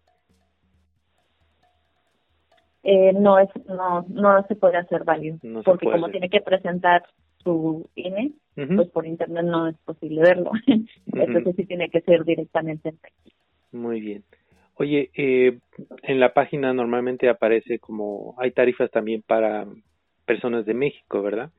Eh, 2.83 3.13
no 3.13 3.39
es 3.39 3.47
no 3.65 4.05
no 4.09 4.45
se 4.47 4.57
puede 4.57 4.75
hacer 4.75 5.05
válido 5.05 5.37
porque 5.63 5.89
como 5.89 6.09
tiene 6.09 6.29
que 6.29 6.41
presentar 6.41 7.03
su 7.37 7.89
INE 7.95 8.33
pues 8.55 8.89
por 8.89 9.05
internet 9.05 9.45
no 9.45 9.69
es 9.69 9.77
posible 9.85 10.19
verlo. 10.21 10.51
Entonces 11.13 11.55
sí 11.55 11.65
tiene 11.65 11.89
que 11.89 12.01
ser 12.01 12.25
directamente 12.25 12.89
en 12.89 12.97
taquilla 12.97 13.42
muy 13.73 14.01
bien. 14.01 14.23
Oye, 14.75 15.11
eh, 15.15 15.59
en 16.01 16.19
la 16.19 16.33
página 16.33 16.73
normalmente 16.73 17.29
aparece 17.29 17.79
como 17.79 18.35
hay 18.37 18.51
tarifas 18.51 18.89
también 18.89 19.21
para 19.21 19.67
personas 20.25 20.65
de 20.65 20.73
México, 20.73 21.21
¿verdad? 21.21 21.51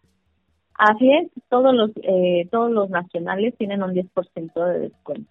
Así 0.76 1.09
es, 1.12 1.30
todos 1.49 1.73
los 1.73 1.92
eh, 2.02 2.49
todos 2.50 2.71
los 2.71 2.90
nacionales 2.90 3.56
tienen 3.56 3.83
un 3.83 3.94
10% 3.94 4.64
de 4.73 4.78
descuento. 4.80 5.30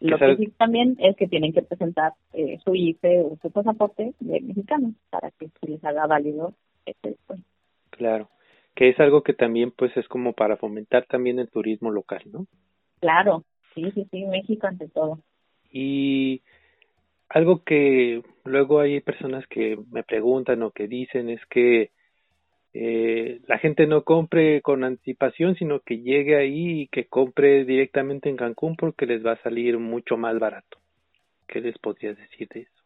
Lo 0.00 0.16
que 0.16 0.36
sí 0.36 0.52
también 0.56 0.96
es 1.00 1.16
que 1.16 1.26
tienen 1.26 1.52
que 1.52 1.62
presentar 1.62 2.12
eh, 2.32 2.58
su 2.64 2.76
IFE 2.76 3.22
o 3.22 3.36
su 3.42 3.50
pasaporte 3.50 4.14
de 4.20 4.40
mexicano 4.40 4.94
para 5.10 5.32
que 5.32 5.48
se 5.48 5.68
les 5.68 5.84
haga 5.84 6.06
válido 6.06 6.54
este 6.86 7.10
descuento. 7.10 7.44
Claro, 7.90 8.28
que 8.76 8.90
es 8.90 9.00
algo 9.00 9.22
que 9.22 9.34
también 9.34 9.72
pues 9.76 9.96
es 9.96 10.06
como 10.06 10.34
para 10.34 10.56
fomentar 10.56 11.04
también 11.06 11.40
el 11.40 11.50
turismo 11.50 11.90
local, 11.90 12.22
¿no? 12.30 12.46
Claro, 13.00 13.42
sí, 13.74 13.90
sí, 13.90 14.06
sí, 14.12 14.24
México 14.26 14.68
ante 14.68 14.88
todo. 14.88 15.18
Y 15.70 16.42
algo 17.28 17.62
que 17.62 18.22
luego 18.44 18.80
hay 18.80 19.00
personas 19.00 19.46
que 19.48 19.78
me 19.90 20.02
preguntan 20.02 20.62
o 20.62 20.70
que 20.70 20.88
dicen 20.88 21.28
es 21.28 21.44
que 21.46 21.90
eh, 22.74 23.40
la 23.46 23.58
gente 23.58 23.86
no 23.86 24.04
compre 24.04 24.62
con 24.62 24.84
anticipación, 24.84 25.54
sino 25.56 25.80
que 25.80 25.98
llegue 25.98 26.36
ahí 26.36 26.82
y 26.82 26.88
que 26.88 27.06
compre 27.06 27.64
directamente 27.64 28.28
en 28.28 28.36
Cancún 28.36 28.76
porque 28.76 29.06
les 29.06 29.24
va 29.24 29.32
a 29.32 29.42
salir 29.42 29.78
mucho 29.78 30.16
más 30.16 30.38
barato. 30.38 30.78
¿Qué 31.46 31.60
les 31.60 31.78
podrías 31.78 32.16
decir 32.16 32.48
de 32.48 32.60
eso? 32.60 32.78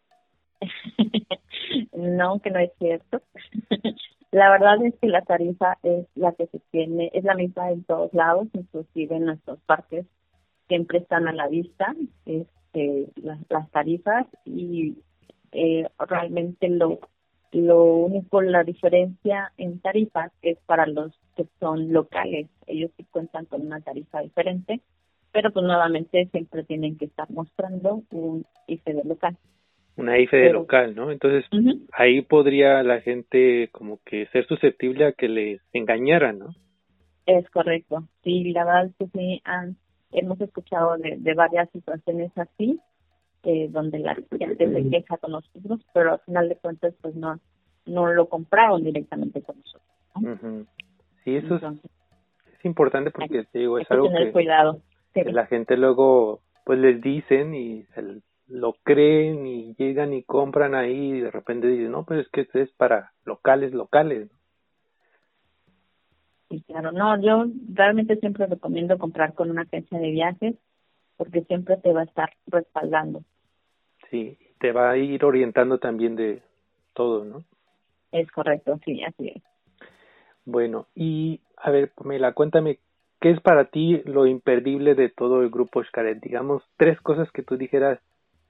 no, 1.96 2.40
que 2.40 2.50
no 2.50 2.60
es 2.60 2.70
cierto. 2.78 3.22
La 4.30 4.50
verdad 4.50 4.82
es 4.86 4.94
que 4.98 5.08
la 5.08 5.20
tarifa 5.20 5.76
es 5.82 6.06
la 6.14 6.32
que 6.32 6.46
se 6.46 6.58
tiene, 6.70 7.10
es 7.12 7.22
la 7.22 7.34
misma 7.34 7.70
en 7.70 7.84
todos 7.84 8.14
lados, 8.14 8.48
inclusive 8.54 9.16
en 9.16 9.26
nuestros 9.26 9.60
parques 9.66 10.06
siempre 10.68 10.98
están 10.98 11.28
a 11.28 11.32
la 11.32 11.48
vista 11.48 11.94
este, 12.26 13.08
las, 13.16 13.70
tarifas 13.70 14.26
y 14.44 14.96
eh, 15.52 15.88
realmente 15.98 16.68
lo 16.68 17.00
lo 17.52 17.84
único 17.84 18.40
la 18.40 18.64
diferencia 18.64 19.52
en 19.58 19.78
tarifas 19.80 20.32
es 20.40 20.58
para 20.64 20.86
los 20.86 21.12
que 21.36 21.46
son 21.60 21.92
locales 21.92 22.48
ellos 22.66 22.90
sí 22.96 23.04
cuentan 23.10 23.44
con 23.44 23.66
una 23.66 23.80
tarifa 23.80 24.20
diferente 24.20 24.80
pero 25.32 25.50
pues 25.50 25.64
nuevamente 25.64 26.28
siempre 26.32 26.64
tienen 26.64 26.96
que 26.96 27.04
estar 27.06 27.30
mostrando 27.30 28.02
un 28.10 28.46
IFE 28.66 29.04
local 29.04 29.36
una 29.96 30.18
IFE 30.18 30.36
de 30.36 30.52
local, 30.52 30.94
¿no? 30.94 31.10
Entonces 31.10 31.44
ahí 31.92 32.22
podría 32.22 32.82
la 32.82 33.00
gente 33.00 33.68
como 33.72 34.00
que 34.04 34.26
ser 34.28 34.46
susceptible 34.46 35.04
a 35.04 35.12
que 35.12 35.28
les 35.28 35.60
engañaran, 35.72 36.38
¿no? 36.38 36.54
Es 37.26 37.48
correcto, 37.50 38.08
sí, 38.24 38.52
la 38.52 38.64
verdad 38.64 38.86
es 38.86 38.96
que 38.96 39.06
sí, 39.18 39.40
han, 39.44 39.76
hemos 40.12 40.40
escuchado 40.40 40.96
de, 40.98 41.16
de 41.18 41.34
varias 41.34 41.70
situaciones 41.70 42.30
así, 42.36 42.80
eh, 43.44 43.68
donde 43.70 43.98
la 43.98 44.14
gente 44.14 44.72
se 44.72 44.90
queja 44.90 45.16
con 45.16 45.32
nosotros, 45.32 45.80
pero 45.92 46.12
al 46.12 46.20
final 46.20 46.48
de 46.48 46.56
cuentas 46.56 46.94
pues 47.00 47.16
no, 47.16 47.40
no 47.86 48.12
lo 48.12 48.28
compraron 48.28 48.84
directamente 48.84 49.42
con 49.42 49.56
nosotros. 49.58 50.68
Sí, 51.24 51.36
eso 51.36 51.56
es, 51.56 52.64
importante 52.64 53.10
porque 53.10 53.44
digo, 53.52 53.78
es 53.78 53.90
algo 53.90 54.08
que, 54.10 54.30
cuidado. 54.30 54.80
la 55.14 55.46
gente 55.46 55.76
luego 55.76 56.40
pues 56.64 56.78
les 56.78 57.00
dicen 57.00 57.54
y 57.54 57.82
se 57.94 58.20
lo 58.46 58.74
creen 58.84 59.44
y 59.46 59.74
llegan 59.74 60.12
y 60.12 60.22
compran 60.22 60.76
ahí 60.76 61.14
y 61.14 61.20
de 61.20 61.30
repente 61.30 61.66
dicen, 61.66 61.90
no, 61.90 62.04
pues 62.04 62.20
es 62.20 62.28
que 62.28 62.42
esto 62.42 62.60
es 62.60 62.70
para 62.72 63.12
locales, 63.24 63.72
locales. 63.72 64.28
Sí, 66.52 66.62
claro, 66.66 66.92
no, 66.92 67.18
yo 67.18 67.46
realmente 67.72 68.16
siempre 68.16 68.44
recomiendo 68.44 68.98
comprar 68.98 69.32
con 69.32 69.50
una 69.50 69.62
agencia 69.62 69.98
de 69.98 70.10
viajes 70.10 70.54
porque 71.16 71.40
siempre 71.44 71.78
te 71.78 71.94
va 71.94 72.02
a 72.02 72.04
estar 72.04 72.28
respaldando. 72.46 73.22
Sí, 74.10 74.36
te 74.60 74.70
va 74.70 74.90
a 74.90 74.98
ir 74.98 75.24
orientando 75.24 75.78
también 75.78 76.14
de 76.14 76.42
todo, 76.92 77.24
¿no? 77.24 77.42
Es 78.10 78.30
correcto, 78.30 78.78
sí, 78.84 79.02
así 79.02 79.28
es. 79.28 79.42
Bueno, 80.44 80.88
y 80.94 81.40
a 81.56 81.70
ver, 81.70 81.90
Pamela, 81.96 82.34
cuéntame, 82.34 82.80
¿qué 83.18 83.30
es 83.30 83.40
para 83.40 83.70
ti 83.70 84.02
lo 84.04 84.26
imperdible 84.26 84.94
de 84.94 85.08
todo 85.08 85.40
el 85.40 85.48
grupo 85.48 85.82
Xcaret? 85.82 86.20
Digamos, 86.20 86.62
tres 86.76 87.00
cosas 87.00 87.32
que 87.32 87.42
tú 87.42 87.56
dijeras, 87.56 87.98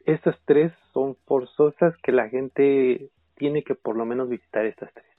estas 0.06 0.36
tres 0.44 0.72
son 0.92 1.14
forzosas 1.26 1.96
que 1.98 2.10
la 2.10 2.28
gente 2.28 3.10
tiene 3.36 3.62
que 3.62 3.76
por 3.76 3.96
lo 3.96 4.04
menos 4.04 4.28
visitar 4.28 4.66
estas 4.66 4.92
tres. 4.92 5.11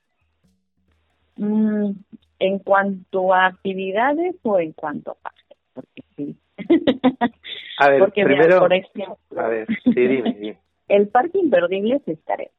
Mm, 1.36 1.90
en 2.38 2.58
cuanto 2.60 3.34
a 3.34 3.46
actividades 3.46 4.36
o 4.42 4.58
en 4.58 4.72
cuanto 4.72 5.12
a 5.12 5.14
parques, 5.14 5.58
porque 5.72 6.02
sí. 6.16 6.36
a 7.78 7.88
ver, 7.88 8.12
primero, 8.12 8.60
por 8.60 8.72
a 8.72 9.48
ver, 9.48 9.66
sí, 9.82 9.92
dime, 9.94 10.34
dime. 10.38 10.58
El 10.88 11.08
parque 11.08 11.38
imperdible 11.38 12.00
es 12.04 12.18
Xcaret. 12.18 12.52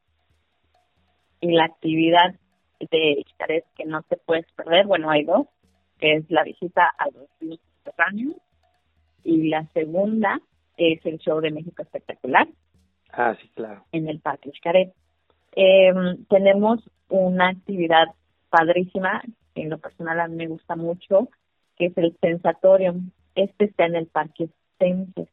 Y 1.40 1.52
la 1.52 1.64
actividad 1.64 2.34
de 2.80 3.24
Xcaret 3.28 3.64
que 3.76 3.84
no 3.84 4.02
te 4.02 4.16
puedes 4.16 4.50
perder, 4.52 4.86
bueno, 4.86 5.10
hay 5.10 5.24
dos, 5.24 5.46
que 5.98 6.14
es 6.14 6.30
la 6.30 6.42
visita 6.42 6.90
a 6.98 7.06
los 7.06 7.28
ríos 7.40 7.60
subterráneos 7.60 8.36
y 9.24 9.48
la 9.48 9.66
segunda 9.72 10.40
es 10.76 11.04
el 11.06 11.18
show 11.18 11.40
de 11.40 11.50
México 11.50 11.82
espectacular. 11.82 12.48
Ah, 13.10 13.34
sí, 13.40 13.48
claro. 13.54 13.84
En 13.92 14.08
el 14.08 14.20
Parque 14.20 14.50
Xcaret. 14.50 14.92
Em, 15.52 16.24
tenemos 16.26 16.80
una 17.08 17.48
actividad 17.48 18.08
padrísima, 18.56 19.22
que 19.54 19.62
en 19.62 19.70
lo 19.70 19.78
personal 19.78 20.18
a 20.18 20.28
mí 20.28 20.36
me 20.36 20.46
gusta 20.46 20.76
mucho, 20.76 21.28
que 21.76 21.86
es 21.86 21.98
el 21.98 22.16
Sensatorium. 22.22 23.10
Este 23.34 23.66
está 23.66 23.84
en 23.84 23.96
el 23.96 24.06
Parque 24.06 24.48
Senses. 24.78 25.28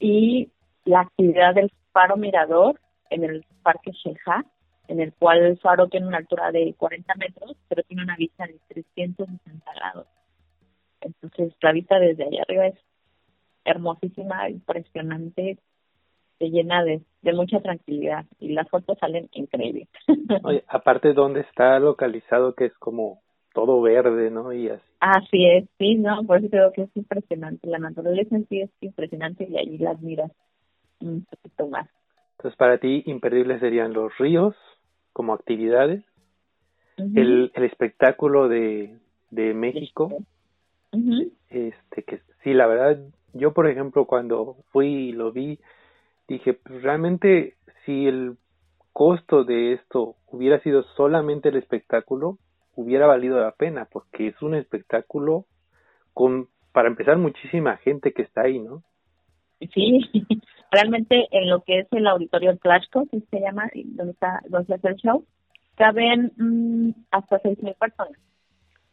Y 0.00 0.50
la 0.84 1.02
actividad 1.02 1.54
del 1.54 1.70
faro 1.92 2.16
mirador 2.16 2.80
en 3.08 3.22
el 3.22 3.46
Parque 3.62 3.92
Sheha, 3.92 4.44
en 4.88 5.00
el 5.00 5.12
cual 5.12 5.44
el 5.44 5.58
faro 5.58 5.88
tiene 5.88 6.08
una 6.08 6.18
altura 6.18 6.50
de 6.50 6.74
40 6.76 7.14
metros, 7.14 7.56
pero 7.68 7.84
tiene 7.84 8.02
una 8.02 8.16
vista 8.16 8.46
de 8.46 8.58
360 8.68 9.72
grados. 9.72 10.06
Entonces, 11.00 11.54
la 11.60 11.72
vista 11.72 12.00
desde 12.00 12.24
allá 12.24 12.42
arriba 12.42 12.66
es 12.66 12.78
hermosísima, 13.64 14.50
impresionante, 14.50 15.58
se 16.38 16.50
llena 16.50 16.82
de, 16.84 17.02
de 17.22 17.32
mucha 17.32 17.60
tranquilidad 17.60 18.24
y 18.40 18.52
las 18.52 18.68
fotos 18.68 18.98
salen 18.98 19.28
increíbles. 19.32 19.88
Oye, 20.44 20.64
aparte, 20.68 21.12
¿dónde 21.12 21.40
está 21.40 21.78
localizado? 21.78 22.54
Que 22.54 22.66
es 22.66 22.74
como 22.78 23.20
todo 23.52 23.80
verde, 23.80 24.30
¿no? 24.30 24.52
Y 24.52 24.68
así. 24.68 24.84
Así 25.00 25.46
es, 25.46 25.68
sí, 25.78 25.94
¿no? 25.96 26.24
Por 26.24 26.38
eso 26.38 26.48
creo 26.50 26.72
que 26.72 26.82
es 26.82 26.96
impresionante. 26.96 27.68
La 27.68 27.78
naturaleza 27.78 28.36
en 28.36 28.48
sí 28.48 28.60
es 28.60 28.70
impresionante 28.80 29.46
y 29.48 29.56
allí 29.56 29.78
las 29.78 30.00
miras 30.00 30.30
un 31.00 31.24
poquito 31.24 31.68
más. 31.68 31.88
Entonces, 32.38 32.56
para 32.58 32.78
ti, 32.78 33.02
imperdibles 33.06 33.60
serían 33.60 33.92
los 33.92 34.16
ríos 34.18 34.56
como 35.12 35.32
actividades, 35.32 36.02
el, 36.96 37.50
el 37.54 37.64
espectáculo 37.64 38.48
de, 38.48 38.96
de 39.30 39.54
México, 39.54 40.24
este 41.48 42.02
que 42.02 42.20
sí, 42.42 42.52
la 42.52 42.66
verdad, 42.66 43.00
yo 43.32 43.52
por 43.52 43.68
ejemplo 43.68 44.06
cuando 44.06 44.56
fui 44.70 44.86
y 44.86 45.12
lo 45.12 45.32
vi, 45.32 45.58
dije, 46.28 46.54
pues 46.54 46.82
realmente 46.82 47.54
si 47.84 48.06
el 48.06 48.36
costo 48.92 49.44
de 49.44 49.74
esto 49.74 50.16
hubiera 50.28 50.60
sido 50.60 50.84
solamente 50.96 51.48
el 51.48 51.56
espectáculo, 51.56 52.38
hubiera 52.76 53.06
valido 53.06 53.40
la 53.40 53.52
pena, 53.52 53.88
porque 53.90 54.28
es 54.28 54.42
un 54.42 54.54
espectáculo 54.54 55.46
con, 56.12 56.48
para 56.72 56.88
empezar, 56.88 57.18
muchísima 57.18 57.76
gente 57.78 58.12
que 58.12 58.22
está 58.22 58.42
ahí, 58.42 58.58
¿no? 58.58 58.82
Sí, 59.72 60.00
realmente 60.70 61.26
en 61.30 61.48
lo 61.48 61.62
que 61.62 61.80
es 61.80 61.88
el 61.92 62.06
auditorio 62.06 62.56
Clashco, 62.58 63.06
que 63.10 63.20
se 63.20 63.40
llama, 63.40 63.70
donde 63.74 64.12
está, 64.12 64.40
donde 64.48 64.66
se 64.66 64.74
hace 64.74 64.88
el 64.88 64.96
show, 64.96 65.24
caben 65.76 66.32
mm, 66.36 66.90
hasta 67.10 67.38
seis 67.40 67.62
mil 67.62 67.74
personas. 67.74 68.18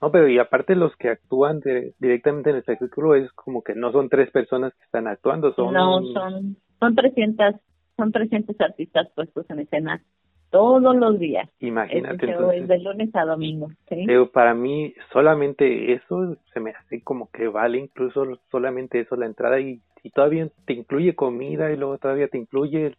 No, 0.02 0.12
pero 0.12 0.28
y 0.28 0.40
aparte 0.40 0.76
los 0.76 0.96
que 0.96 1.10
actúan 1.10 1.62
directamente 2.00 2.50
en 2.50 2.56
el 2.56 2.62
espectáculo 2.62 3.14
es 3.14 3.32
como 3.34 3.62
que 3.62 3.76
no 3.76 3.92
son 3.92 4.10
tres 4.10 4.32
personas 4.32 4.74
que 4.74 4.84
están 4.84 5.08
actuando, 5.08 5.54
son... 5.54 5.74
No, 5.76 6.02
son, 6.12 6.58
son 6.82 6.96
300, 6.96 7.56
son 7.96 8.12
300 8.12 8.60
artistas 8.60 9.08
puestos 9.16 9.50
en 9.50 9.60
escena 9.60 10.02
todos 10.50 10.96
los 10.96 11.18
días. 11.18 11.50
Imagínate. 11.60 12.26
entonces, 12.26 12.64
es 12.64 12.68
de 12.68 12.80
lunes 12.80 13.16
a 13.16 13.24
domingo. 13.24 13.70
¿sí? 13.88 14.04
Pero 14.06 14.32
para 14.32 14.54
mí 14.54 14.94
solamente 15.14 15.94
eso 15.94 16.36
se 16.54 16.60
me 16.60 16.72
hace 16.72 17.02
como 17.04 17.30
que 17.32 17.48
vale 17.48 17.78
incluso 17.78 18.26
solamente 18.50 19.00
eso 19.00 19.16
la 19.16 19.28
entrada 19.28 19.60
y, 19.60 19.80
y 20.04 20.10
todavía 20.10 20.50
te 20.66 20.74
incluye 20.74 21.16
comida 21.16 21.72
y 21.72 21.78
luego 21.78 21.98
todavía 22.00 22.28
te 22.28 22.40
incluye 22.40 22.96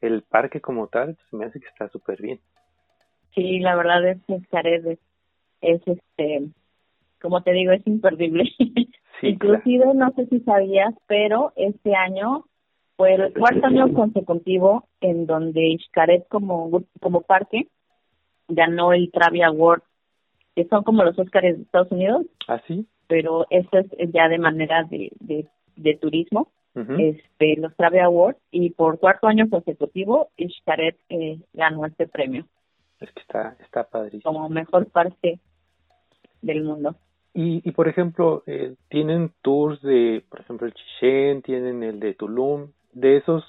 el, 0.00 0.22
parque 0.22 0.60
como 0.60 0.86
tal, 0.86 1.18
se 1.28 1.36
me 1.36 1.44
hace 1.44 1.60
que 1.60 1.66
está 1.66 1.88
súper 1.88 2.22
bien. 2.22 2.40
Sí, 3.34 3.58
la 3.58 3.76
verdad 3.76 4.08
es 4.08 4.18
que 4.26 4.40
Jared 4.50 4.98
es 5.60 5.80
este, 5.86 6.48
como 7.20 7.42
te 7.42 7.52
digo, 7.52 7.72
es 7.72 7.86
imperdible. 7.86 8.44
Inclusive, 9.22 9.94
no 9.94 10.10
sé 10.12 10.26
si 10.26 10.40
sabías, 10.40 10.94
pero 11.06 11.52
este 11.56 11.94
año 11.94 12.44
fue 13.02 13.14
el 13.14 13.34
cuarto 13.34 13.66
año 13.66 13.92
consecutivo 13.92 14.86
en 15.00 15.26
donde 15.26 15.76
Xcaret 15.88 16.28
como, 16.28 16.84
como 17.00 17.22
parque 17.22 17.66
ganó 18.46 18.92
el 18.92 19.10
Travi 19.10 19.42
Award, 19.42 19.82
que 20.54 20.66
son 20.68 20.84
como 20.84 21.02
los 21.02 21.18
Oscars 21.18 21.56
de 21.56 21.62
Estados 21.64 21.90
Unidos. 21.90 22.26
¿Ah, 22.46 22.60
sí? 22.68 22.86
Pero 23.08 23.44
eso 23.50 23.70
es 23.98 24.12
ya 24.12 24.28
de 24.28 24.38
manera 24.38 24.84
de, 24.84 25.10
de, 25.18 25.94
turismo, 25.96 26.52
este, 26.76 27.56
los 27.56 27.74
Travi 27.74 27.98
Awards, 27.98 28.38
y 28.52 28.70
por 28.70 29.00
cuarto 29.00 29.26
año 29.26 29.50
consecutivo 29.50 30.28
Xcaret 30.38 30.96
eh, 31.08 31.40
ganó 31.54 31.84
este 31.86 32.06
premio. 32.06 32.46
Es 33.00 33.10
que 33.10 33.20
está, 33.20 33.56
está 33.58 33.82
padrísimo. 33.82 34.32
Como 34.32 34.48
mejor 34.48 34.86
parque 34.86 35.40
del 36.40 36.62
mundo. 36.62 36.94
Y, 37.34 37.68
y 37.68 37.72
por 37.72 37.88
ejemplo, 37.88 38.44
eh, 38.46 38.76
tienen 38.88 39.32
tours 39.42 39.82
de, 39.82 40.22
por 40.28 40.40
ejemplo, 40.40 40.68
el 40.68 40.74
Chichén, 40.74 41.42
tienen 41.42 41.82
el 41.82 41.98
de 41.98 42.14
Tulum. 42.14 42.68
De 42.92 43.16
esos, 43.16 43.44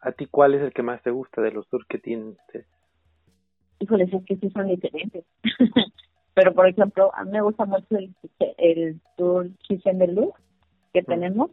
¿a 0.00 0.12
ti 0.12 0.26
cuál 0.26 0.54
es 0.54 0.62
el 0.62 0.72
que 0.72 0.82
más 0.82 1.02
te 1.02 1.10
gusta 1.10 1.42
de 1.42 1.52
los 1.52 1.68
tours 1.68 1.86
que 1.86 1.98
tienen 1.98 2.28
ustedes? 2.28 2.66
Híjole, 3.78 4.04
es 4.04 4.24
que 4.24 4.36
sí 4.36 4.50
son 4.50 4.68
diferentes. 4.68 5.24
Pero, 6.34 6.54
por 6.54 6.68
ejemplo, 6.68 7.10
a 7.14 7.24
mí 7.24 7.30
me 7.32 7.40
gusta 7.40 7.64
mucho 7.64 7.96
el, 7.96 8.14
el 8.58 9.00
tour 9.16 9.48
Chichén 9.62 9.98
de 9.98 10.08
Luz 10.08 10.34
que 10.92 11.02
tenemos, 11.02 11.50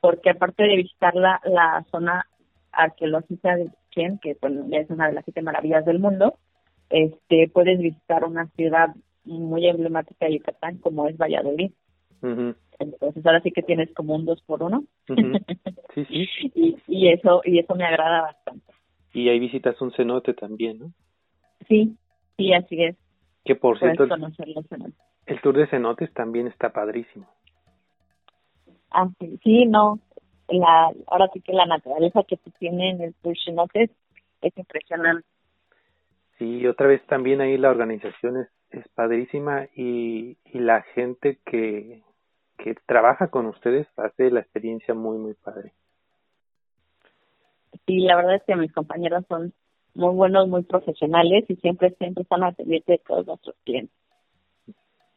porque 0.00 0.30
aparte 0.30 0.64
de 0.64 0.76
visitar 0.76 1.14
la, 1.14 1.40
la 1.44 1.84
zona 1.90 2.26
arqueológica 2.72 3.56
de 3.56 3.70
Chichén, 3.90 4.18
que 4.18 4.32
es 4.32 4.90
una 4.90 5.08
de 5.08 5.12
las 5.12 5.24
siete 5.24 5.42
maravillas 5.42 5.84
del 5.84 5.98
mundo, 5.98 6.36
este 6.90 7.48
puedes 7.52 7.78
visitar 7.78 8.24
una 8.24 8.46
ciudad 8.56 8.94
muy 9.24 9.66
emblemática 9.66 10.26
de 10.26 10.38
Yucatán 10.38 10.78
como 10.78 11.08
es 11.08 11.16
Valladolid. 11.16 11.72
Entonces 12.78 13.24
ahora 13.26 13.40
sí 13.40 13.50
que 13.50 13.62
tienes 13.62 13.92
como 13.94 14.14
un 14.14 14.24
dos 14.24 14.42
por 14.42 14.62
uno. 14.62 14.84
Sí, 15.94 16.04
sí. 16.04 16.52
y, 16.54 16.76
y 16.86 17.08
eso 17.08 17.40
y 17.42 17.58
eso 17.58 17.74
me 17.74 17.84
agrada 17.86 18.20
bastante. 18.20 18.70
Y 19.14 19.30
ahí 19.30 19.38
visitas 19.38 19.80
un 19.80 19.92
cenote 19.92 20.34
también, 20.34 20.78
¿no? 20.78 20.92
Sí, 21.68 21.96
sí, 22.36 22.52
así 22.52 22.82
es. 22.82 22.96
Que 23.46 23.54
por 23.54 23.78
Puedes 23.78 23.96
cierto, 23.96 24.14
el 25.26 25.40
tour 25.40 25.56
de 25.56 25.66
cenotes 25.68 26.12
también 26.12 26.46
está 26.48 26.70
padrísimo. 26.70 27.26
Ah, 28.90 29.08
sí, 29.18 29.38
sí, 29.42 29.64
no. 29.66 29.98
La, 30.48 30.90
ahora 31.06 31.28
sí 31.32 31.40
que 31.40 31.52
la 31.52 31.66
naturaleza 31.66 32.22
que 32.24 32.36
tiene 32.58 32.90
en 32.90 33.00
el 33.00 33.14
tour 33.14 33.34
cenotes 33.44 33.90
es 34.42 34.56
impresionante. 34.56 35.26
Sí, 36.38 36.66
otra 36.66 36.86
vez 36.86 37.04
también 37.06 37.40
ahí 37.40 37.56
la 37.56 37.70
organización 37.70 38.36
es, 38.42 38.48
es 38.70 38.86
padrísima 38.88 39.66
y, 39.74 40.36
y 40.44 40.58
la 40.58 40.82
gente 40.82 41.38
que, 41.44 42.02
que 42.56 42.74
trabaja 42.86 43.28
con 43.28 43.46
ustedes 43.46 43.86
hace 43.96 44.30
la 44.30 44.40
experiencia 44.40 44.94
muy, 44.94 45.18
muy 45.18 45.34
padre. 45.34 45.72
Sí, 47.86 48.00
la 48.00 48.16
verdad 48.16 48.36
es 48.36 48.42
que 48.44 48.56
mis 48.56 48.72
compañeros 48.72 49.24
son 49.28 49.52
muy 49.94 50.14
buenos, 50.14 50.48
muy 50.48 50.62
profesionales 50.62 51.44
y 51.48 51.56
siempre, 51.56 51.94
siempre 51.98 52.22
están 52.22 52.42
al 52.42 52.54
pendiente 52.54 52.92
de 52.92 52.98
todos 52.98 53.26
nuestros 53.26 53.56
clientes. 53.64 53.96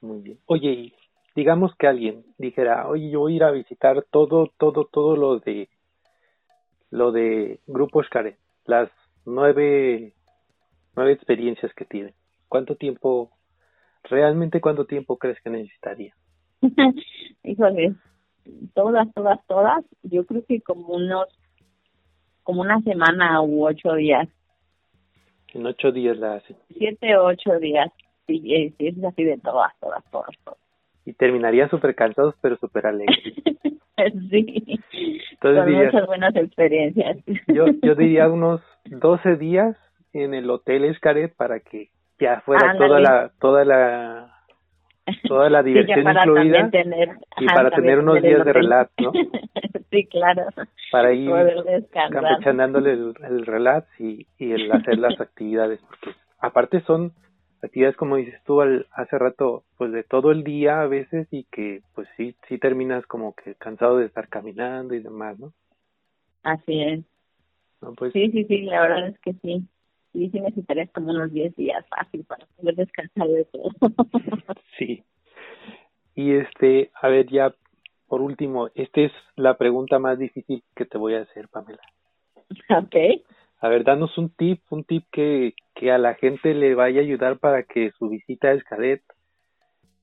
Muy 0.01 0.21
bien. 0.21 0.39
Oye, 0.45 0.71
y 0.71 0.93
digamos 1.35 1.75
que 1.75 1.87
alguien 1.87 2.25
dijera, 2.37 2.87
oye, 2.87 3.09
yo 3.09 3.19
voy 3.19 3.33
a 3.33 3.35
ir 3.35 3.43
a 3.43 3.51
visitar 3.51 4.05
todo, 4.09 4.51
todo, 4.57 4.85
todo 4.85 5.15
lo 5.15 5.39
de 5.39 5.69
lo 6.91 7.11
de 7.11 7.59
Grupo 7.67 8.01
Xcaret, 8.03 8.37
las 8.65 8.89
nueve, 9.25 10.13
nueve 10.95 11.11
experiencias 11.11 11.73
que 11.75 11.85
tienen. 11.85 12.13
¿Cuánto 12.47 12.75
tiempo, 12.75 13.31
realmente 14.03 14.59
cuánto 14.59 14.85
tiempo 14.85 15.17
crees 15.17 15.39
que 15.41 15.51
necesitaría? 15.51 16.15
Híjole, 17.43 17.95
todas, 18.73 19.11
todas, 19.13 19.39
todas, 19.47 19.85
yo 20.03 20.25
creo 20.25 20.43
que 20.45 20.61
como 20.61 20.95
unos, 20.95 21.27
como 22.43 22.61
una 22.61 22.81
semana 22.81 23.41
u 23.41 23.65
ocho 23.65 23.93
días, 23.93 24.27
En 25.53 25.65
ocho 25.65 25.91
días 25.91 26.17
la 26.17 26.35
hacen. 26.35 26.55
siete 26.77 27.17
ocho 27.17 27.59
días, 27.59 27.91
sí, 28.27 28.73
es 28.77 29.03
así 29.03 29.23
de 29.23 29.37
todas, 29.37 29.71
todas, 29.79 30.03
todas, 30.11 30.35
todas. 30.43 30.59
Y 31.05 31.13
terminarían 31.13 31.69
súper 31.69 31.95
cansados, 31.95 32.35
pero 32.41 32.57
súper 32.57 32.85
alegres. 32.87 33.17
sí, 34.29 34.79
Entonces 35.31 35.39
con 35.39 35.65
dirías, 35.65 35.93
muchas 35.93 36.07
buenas 36.07 36.35
experiencias. 36.35 37.17
yo, 37.47 37.65
yo 37.81 37.95
diría 37.95 38.27
unos 38.29 38.61
12 38.85 39.37
días 39.37 39.75
en 40.13 40.33
el 40.33 40.49
Hotel 40.49 40.85
Escaret 40.85 41.33
para 41.35 41.59
que 41.61 41.89
ya 42.19 42.41
fuera 42.41 42.71
Ándale. 42.71 42.87
toda 42.87 42.99
la, 42.99 43.31
toda 43.39 43.65
la, 43.65 44.38
toda 45.27 45.49
la 45.49 45.59
Sí, 45.63 45.69
diversión 45.69 46.03
para 46.03 46.25
incluida 46.25 46.69
tener, 46.69 47.09
y 47.37 47.45
ajá, 47.45 47.55
para 47.55 47.71
tener 47.71 47.99
unos 47.99 48.15
tener 48.15 48.31
días 48.31 48.45
de 48.45 48.53
relax, 48.53 48.91
¿no? 49.01 49.11
sí, 49.91 50.05
claro, 50.07 50.43
Para 50.91 51.13
ir 51.13 51.31
campechanándole 51.91 52.93
el, 52.93 53.13
el 53.23 53.45
relax 53.45 53.87
y, 53.99 54.27
y 54.37 54.51
el 54.51 54.71
hacer 54.71 54.97
las 54.97 55.19
actividades, 55.19 55.79
porque 55.81 56.17
aparte 56.39 56.81
son 56.81 57.13
actividades 57.61 57.97
como 57.97 58.15
dices 58.15 58.41
tú 58.45 58.61
al, 58.61 58.87
hace 58.91 59.17
rato, 59.17 59.63
pues 59.77 59.91
de 59.91 60.03
todo 60.03 60.31
el 60.31 60.43
día 60.43 60.81
a 60.81 60.87
veces 60.87 61.27
y 61.31 61.43
que 61.45 61.81
pues 61.93 62.07
sí, 62.17 62.35
sí 62.47 62.57
terminas 62.57 63.05
como 63.05 63.33
que 63.33 63.55
cansado 63.55 63.97
de 63.97 64.05
estar 64.05 64.29
caminando 64.29 64.93
y 64.95 65.01
demás, 65.01 65.37
¿no? 65.39 65.53
Así 66.43 66.81
es. 66.81 67.05
¿No? 67.81 67.93
Pues 67.93 68.13
Sí, 68.13 68.29
sí, 68.31 68.45
sí, 68.45 68.61
la 68.61 68.81
verdad 68.81 69.07
es 69.09 69.19
que 69.19 69.33
sí. 69.33 69.67
Sí, 70.13 70.29
sí 70.29 70.39
necesitarías 70.39 70.89
como 70.91 71.11
unos 71.11 71.31
10 71.31 71.55
días 71.55 71.85
fácil 71.87 72.25
para 72.25 72.45
poder 72.57 72.75
descansar 72.75 73.27
de 73.27 73.45
todo. 73.45 73.69
Sí. 74.77 75.03
Y 76.15 76.35
este, 76.35 76.89
a 77.01 77.09
ver, 77.09 77.27
ya 77.27 77.53
por 78.09 78.21
último, 78.21 78.69
esta 78.73 79.01
es 79.01 79.11
la 79.35 79.55
pregunta 79.55 79.99
más 79.99 80.17
difícil 80.17 80.63
que 80.75 80.85
te 80.85 80.97
voy 80.97 81.13
a 81.13 81.21
hacer, 81.21 81.47
Pamela. 81.47 81.81
ok. 82.69 82.95
A 83.61 83.69
ver, 83.69 83.83
danos 83.83 84.17
un 84.17 84.29
tip, 84.29 84.61
un 84.71 84.83
tip 84.83 85.05
que, 85.11 85.53
que 85.75 85.91
a 85.91 85.97
la 85.97 86.15
gente 86.15 86.53
le 86.53 86.73
vaya 86.75 87.01
a 87.01 87.03
ayudar 87.03 87.37
para 87.37 87.63
que 87.63 87.91
su 87.99 88.09
visita 88.09 88.47
a 88.47 88.53
Escadet, 88.53 89.03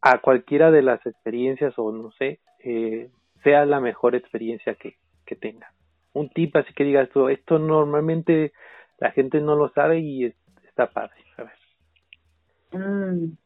a 0.00 0.20
cualquiera 0.20 0.70
de 0.70 0.82
las 0.82 1.04
experiencias 1.04 1.74
o 1.78 1.90
no 1.90 2.12
sé, 2.12 2.38
eh, 2.62 3.08
sea 3.42 3.66
la 3.66 3.80
mejor 3.80 4.14
experiencia 4.14 4.74
que, 4.74 4.96
que 5.24 5.34
tenga. 5.34 5.72
Un 6.12 6.28
tip 6.28 6.54
así 6.56 6.72
que 6.74 6.84
digas 6.84 7.08
tú, 7.10 7.28
esto 7.28 7.58
normalmente 7.58 8.52
la 8.98 9.10
gente 9.12 9.40
no 9.40 9.56
lo 9.56 9.68
sabe 9.70 10.00
y 10.00 10.26
es- 10.26 10.36
está 10.68 10.90
padre. 10.90 11.16
A 11.36 11.42
ver. 11.44 12.80
Mm. 12.82 13.36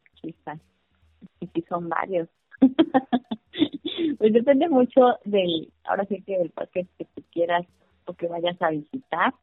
Y 1.39 1.47
sí 1.47 1.65
son 1.67 1.89
varios. 1.89 2.29
pues 4.17 4.33
depende 4.33 4.69
mucho 4.69 5.17
del, 5.25 5.71
ahora 5.83 6.05
sí 6.05 6.21
que 6.23 6.37
del 6.37 6.51
parque 6.51 6.87
que 6.97 7.05
tú 7.05 7.23
quieras 7.31 7.65
o 8.05 8.13
que 8.13 8.27
vayas 8.27 8.61
a 8.61 8.69
visitar. 8.69 9.33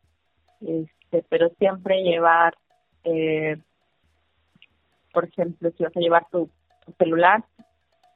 Este, 0.61 1.25
pero 1.29 1.51
siempre 1.59 2.03
llevar, 2.03 2.57
eh, 3.05 3.57
por 5.13 5.25
ejemplo, 5.25 5.71
si 5.77 5.85
vas 5.85 5.97
a 5.97 6.01
llevar 6.01 6.27
tu, 6.31 6.51
tu 6.85 6.93
celular, 6.93 7.45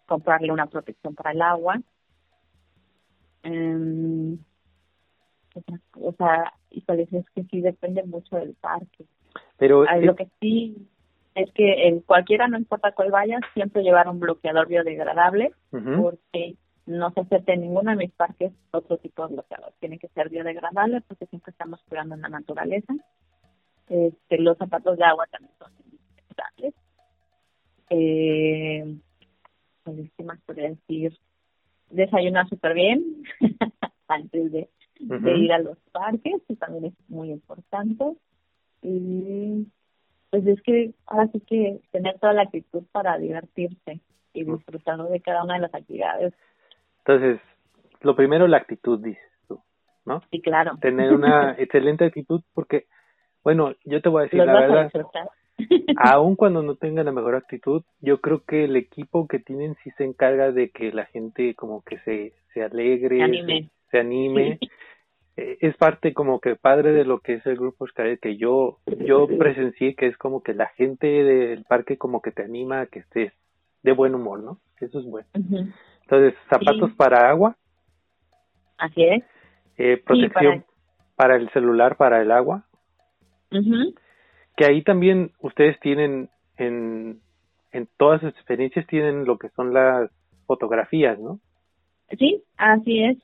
comprarle 0.07 0.53
una 0.53 0.67
protección 0.67 1.15
para 1.15 1.33
el 1.33 1.43
agua. 1.43 1.81
Em, 3.45 4.39
otra 5.55 5.81
cosa, 5.91 6.53
híjole, 6.73 7.09
es 7.11 7.31
que 7.35 7.45
sí 7.45 7.61
depende 7.61 8.03
mucho 8.05 8.37
del 8.37 8.55
parque. 8.55 9.05
Pero 9.57 9.85
Ah, 9.89 9.97
Lo 9.97 10.17
que 10.17 10.29
sí 10.41 10.89
es 11.35 11.51
que 11.53 11.89
en 11.89 12.01
cualquiera, 12.01 12.49
no 12.49 12.59
importa 12.59 12.93
cuál 12.93 13.11
vayas, 13.11 13.41
siempre 13.55 13.83
llevar 13.83 14.09
un 14.09 14.21
bloqueador 14.21 14.69
biodegradable 14.69 15.53
porque 15.71 16.57
no 16.87 17.11
se 17.13 17.21
acepta 17.21 17.53
en 17.55 17.63
ninguno 17.63 17.91
de 17.91 17.97
mis 17.97 18.13
parques 18.13 18.53
otro 18.73 18.99
tipo 18.99 19.27
de 19.27 19.35
bloqueador. 19.35 19.73
Tiene 19.81 19.99
que 19.99 20.09
ser 20.09 20.29
biodegradable 20.29 21.01
porque 21.03 21.27
siempre 21.27 21.53
estamos 21.53 21.81
cuidando 21.89 22.17
la 22.17 22.29
naturaleza. 22.29 22.93
Este, 23.89 24.39
los 24.39 24.59
zapatos 24.59 24.99
de 24.99 25.05
agua 25.05 25.27
también 25.31 25.53
son 25.59 25.73
indispensables. 25.85 26.75
Eh, 27.91 28.97
pues, 29.85 30.11
¿qué 30.17 30.25
más 30.25 30.41
podría 30.43 30.71
decir? 30.71 31.17
Desayunar 31.91 32.49
súper 32.49 32.75
bien 32.75 33.23
antes 34.09 34.53
de, 34.53 34.69
de 34.99 35.39
ir 35.39 35.53
a 35.53 35.59
los 35.59 35.79
parques, 35.93 36.43
que 36.47 36.57
también 36.57 36.87
es 36.87 36.95
muy 37.09 37.31
importante. 37.31 38.17
Y 38.83 39.67
pues 40.31 40.47
es 40.47 40.63
que 40.63 40.93
ahora 41.07 41.29
sí 41.29 41.41
que 41.41 41.81
tener 41.91 42.19
toda 42.19 42.33
la 42.33 42.43
actitud 42.43 42.85
para 42.91 43.19
divertirse 43.19 44.01
y 44.33 44.45
disfrutar 44.45 45.03
de 45.03 45.21
cada 45.21 45.45
una 45.45 45.55
de 45.55 45.61
las 45.61 45.75
actividades. 45.75 46.33
Entonces, 46.99 47.41
lo 48.01 48.17
primero, 48.17 48.49
la 48.49 48.57
actitud, 48.57 48.99
dices 48.99 49.23
tú, 49.47 49.61
¿no? 50.05 50.23
Sí, 50.31 50.41
claro. 50.41 50.77
Tener 50.81 51.13
una 51.15 51.53
excelente 51.59 52.07
actitud 52.07 52.43
porque, 52.55 52.87
bueno, 53.45 53.75
yo 53.85 54.01
te 54.01 54.09
voy 54.09 54.21
a 54.21 54.25
decir 54.25 54.39
Los 54.39 54.47
la 54.47 54.61
verdad, 54.61 54.91
aun 55.99 56.35
cuando 56.35 56.63
no 56.63 56.77
tenga 56.77 57.05
la 57.05 57.13
mejor 57.13 57.35
actitud, 57.35 57.83
yo 58.01 58.21
creo 58.21 58.43
que 58.45 58.65
el 58.65 58.77
equipo 58.77 59.29
que 59.29 59.39
tienen 59.39 59.77
sí 59.85 59.91
se 59.99 60.05
encarga 60.05 60.51
de 60.51 60.71
que 60.71 60.93
la 60.93 61.05
gente 61.07 61.55
como 61.55 61.83
que 61.83 61.99
se, 61.99 62.33
se 62.55 62.63
alegre, 62.63 63.19
Se 63.19 63.23
anime. 63.23 63.63
se, 63.63 63.91
se 63.91 63.99
anime. 63.99 64.49
Eh, 64.53 64.69
Es 65.61 65.77
parte 65.77 66.13
como 66.15 66.41
que 66.41 66.57
padre 66.57 66.93
de 66.93 67.05
lo 67.05 67.19
que 67.21 67.35
es 67.35 67.47
el 67.47 67.57
grupo 67.57 67.87
Xcaret, 67.87 68.21
que 68.21 68.37
yo, 68.37 68.79
yo 69.07 69.27
presencié 69.27 69.95
que 69.95 70.07
es 70.07 70.17
como 70.17 70.43
que 70.43 70.55
la 70.55 70.69
gente 70.69 71.07
del 71.07 71.65
parque 71.65 71.97
como 71.99 72.21
que 72.23 72.31
te 72.33 72.43
anima 72.45 72.81
a 72.83 72.87
que 72.87 73.01
estés 73.01 73.33
de 73.83 73.93
buen 73.93 74.15
humor, 74.15 74.41
¿no? 74.43 74.59
Eso 74.81 75.01
es 75.01 75.07
bueno. 75.07 75.27
Entonces, 75.35 76.35
zapatos 76.49 76.91
Sí. 76.91 76.97
para 76.97 77.29
agua, 77.29 77.57
Así 78.79 79.03
es. 79.05 79.25
eh, 79.79 79.97
protección 80.05 80.65
para 81.17 81.37
el 81.37 81.51
celular, 81.51 81.97
para 81.97 82.21
el 82.21 82.31
agua, 82.31 82.65
que 84.57 84.65
ahí 84.65 84.83
también 84.83 85.33
ustedes 85.41 85.79
tienen 85.81 86.29
en, 86.57 87.21
en 87.73 87.89
todas 87.97 88.21
sus 88.21 88.31
experiencias 88.31 88.87
tienen 88.87 89.25
lo 89.25 89.39
que 89.39 89.49
son 89.51 89.73
las 89.73 90.11
fotografías, 90.47 91.19
¿no? 91.19 91.39
Sí, 92.19 92.43
así 92.57 93.05
es. 93.05 93.19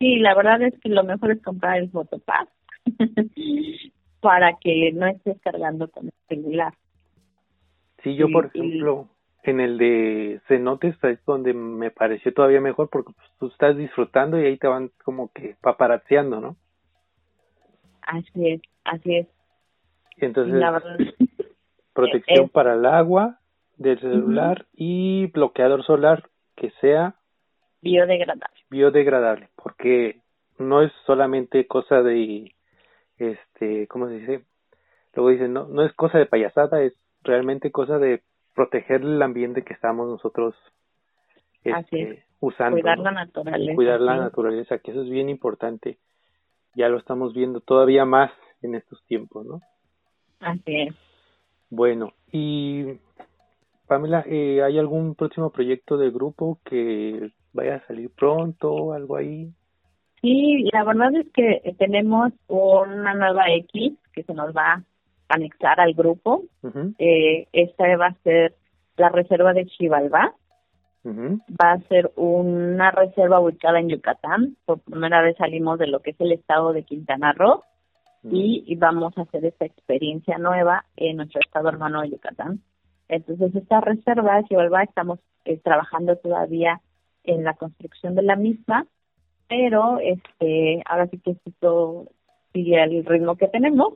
Sí, 0.00 0.18
la 0.18 0.34
verdad 0.34 0.62
es 0.62 0.74
que 0.80 0.88
lo 0.88 1.04
mejor 1.04 1.30
es 1.32 1.42
comprar 1.42 1.76
el 1.78 1.90
Photopass 1.90 2.48
para 4.20 4.56
que 4.58 4.92
no 4.92 5.06
estés 5.06 5.38
cargando 5.42 5.88
con 5.90 6.06
el 6.06 6.12
celular. 6.28 6.72
Sí, 8.02 8.16
yo 8.16 8.28
por 8.32 8.50
y- 8.54 8.58
ejemplo, 8.58 9.08
en 9.42 9.60
el 9.60 9.76
de 9.76 10.40
cenotes 10.48 10.96
es 11.04 11.22
donde 11.26 11.52
me 11.52 11.90
pareció 11.90 12.32
todavía 12.32 12.60
mejor 12.62 12.88
porque 12.90 13.12
pues, 13.12 13.28
tú 13.38 13.48
estás 13.48 13.76
disfrutando 13.76 14.40
y 14.40 14.46
ahí 14.46 14.56
te 14.56 14.68
van 14.68 14.90
como 15.04 15.30
que 15.32 15.56
paparazziando, 15.60 16.40
¿no? 16.40 16.56
Así 18.02 18.48
es, 18.48 18.62
así 18.84 19.16
es. 19.16 19.26
Entonces, 20.16 20.54
la 20.54 20.70
verdad. 20.70 20.96
protección 21.92 22.46
es- 22.46 22.50
para 22.50 22.74
el 22.74 22.86
agua 22.86 23.38
del 23.76 24.00
celular 24.00 24.66
y 24.72 25.26
bloqueador 25.26 25.84
solar 25.84 26.28
que 26.56 26.70
sea 26.80 27.16
biodegradable. 27.82 28.60
biodegradable, 28.70 29.48
porque 29.56 30.20
no 30.58 30.82
es 30.82 30.92
solamente 31.06 31.66
cosa 31.66 32.02
de, 32.02 32.54
este, 33.18 33.86
¿cómo 33.88 34.08
se 34.08 34.14
dice? 34.14 34.44
Luego 35.14 35.30
dicen, 35.30 35.52
no, 35.52 35.66
no 35.66 35.84
es 35.84 35.92
cosa 35.94 36.18
de 36.18 36.26
payasada, 36.26 36.82
es 36.82 36.94
realmente 37.22 37.70
cosa 37.70 37.98
de 37.98 38.22
proteger 38.54 39.02
el 39.02 39.20
ambiente 39.22 39.64
que 39.64 39.74
estamos 39.74 40.08
nosotros 40.08 40.54
Así 41.72 42.00
este, 42.00 42.24
usando. 42.40 42.76
Cuidar 42.76 42.98
¿no? 42.98 43.04
la 43.04 43.12
naturaleza. 43.12 43.74
Cuidar 43.74 44.00
la 44.00 44.14
sí. 44.14 44.20
naturaleza, 44.20 44.78
que 44.78 44.90
eso 44.90 45.02
es 45.02 45.10
bien 45.10 45.28
importante. 45.28 45.98
Ya 46.74 46.88
lo 46.88 46.98
estamos 46.98 47.34
viendo 47.34 47.60
todavía 47.60 48.04
más 48.04 48.30
en 48.62 48.74
estos 48.74 49.04
tiempos, 49.06 49.44
¿no? 49.44 49.60
Así 50.40 50.82
es. 50.82 50.94
Bueno, 51.68 52.12
y 52.32 52.98
Pamela, 53.86 54.24
eh, 54.26 54.62
¿hay 54.62 54.78
algún 54.78 55.14
próximo 55.14 55.50
proyecto 55.50 55.96
de 55.96 56.10
grupo 56.10 56.58
que 56.64 57.30
vaya 57.52 57.76
a 57.76 57.86
salir 57.86 58.10
pronto, 58.10 58.92
algo 58.92 59.16
ahí? 59.16 59.52
Sí, 60.20 60.68
la 60.72 60.84
verdad 60.84 61.14
es 61.14 61.26
que 61.32 61.74
tenemos 61.78 62.32
una 62.48 63.14
nueva 63.14 63.50
X 63.50 63.94
que 64.12 64.22
se 64.22 64.34
nos 64.34 64.54
va 64.54 64.74
a 64.74 64.84
anexar 65.28 65.80
al 65.80 65.94
grupo. 65.94 66.42
eh, 66.98 67.46
esta 67.52 67.96
va 67.96 68.08
a 68.08 68.22
ser 68.22 68.54
la 68.96 69.08
reserva 69.08 69.52
de 69.52 69.66
Chivalba. 69.66 70.34
Va 71.02 71.72
a 71.72 71.80
ser 71.88 72.12
una 72.16 72.90
reserva 72.90 73.40
ubicada 73.40 73.80
en 73.80 73.88
Yucatán. 73.88 74.56
Por 74.66 74.80
primera 74.80 75.22
vez 75.22 75.36
salimos 75.38 75.78
de 75.78 75.86
lo 75.86 76.00
que 76.00 76.10
es 76.10 76.20
el 76.20 76.32
estado 76.32 76.74
de 76.74 76.82
Quintana 76.82 77.32
Roo 77.32 77.64
y, 78.22 78.76
vamos 78.76 79.16
a 79.16 79.22
hacer 79.22 79.46
esta 79.46 79.64
experiencia 79.64 80.36
nueva 80.36 80.84
en 80.96 81.16
nuestro 81.16 81.40
estado 81.40 81.70
hermano 81.70 82.02
de 82.02 82.10
Yucatán. 82.10 82.60
Entonces, 83.08 83.54
esta 83.54 83.80
reserva, 83.80 84.42
Chivalba, 84.44 84.82
estamos 84.82 85.20
eh, 85.46 85.56
trabajando 85.56 86.16
todavía 86.16 86.80
en 87.24 87.44
la 87.44 87.54
construcción 87.54 88.14
de 88.14 88.22
la 88.22 88.36
misma 88.36 88.86
pero 89.50 89.98
este 89.98 90.80
ahora 90.86 91.08
sí 91.08 91.18
que 91.18 91.36
esto 91.44 92.06
sigue 92.52 92.82
el 92.82 93.04
ritmo 93.04 93.36
que 93.36 93.48
tenemos, 93.48 93.94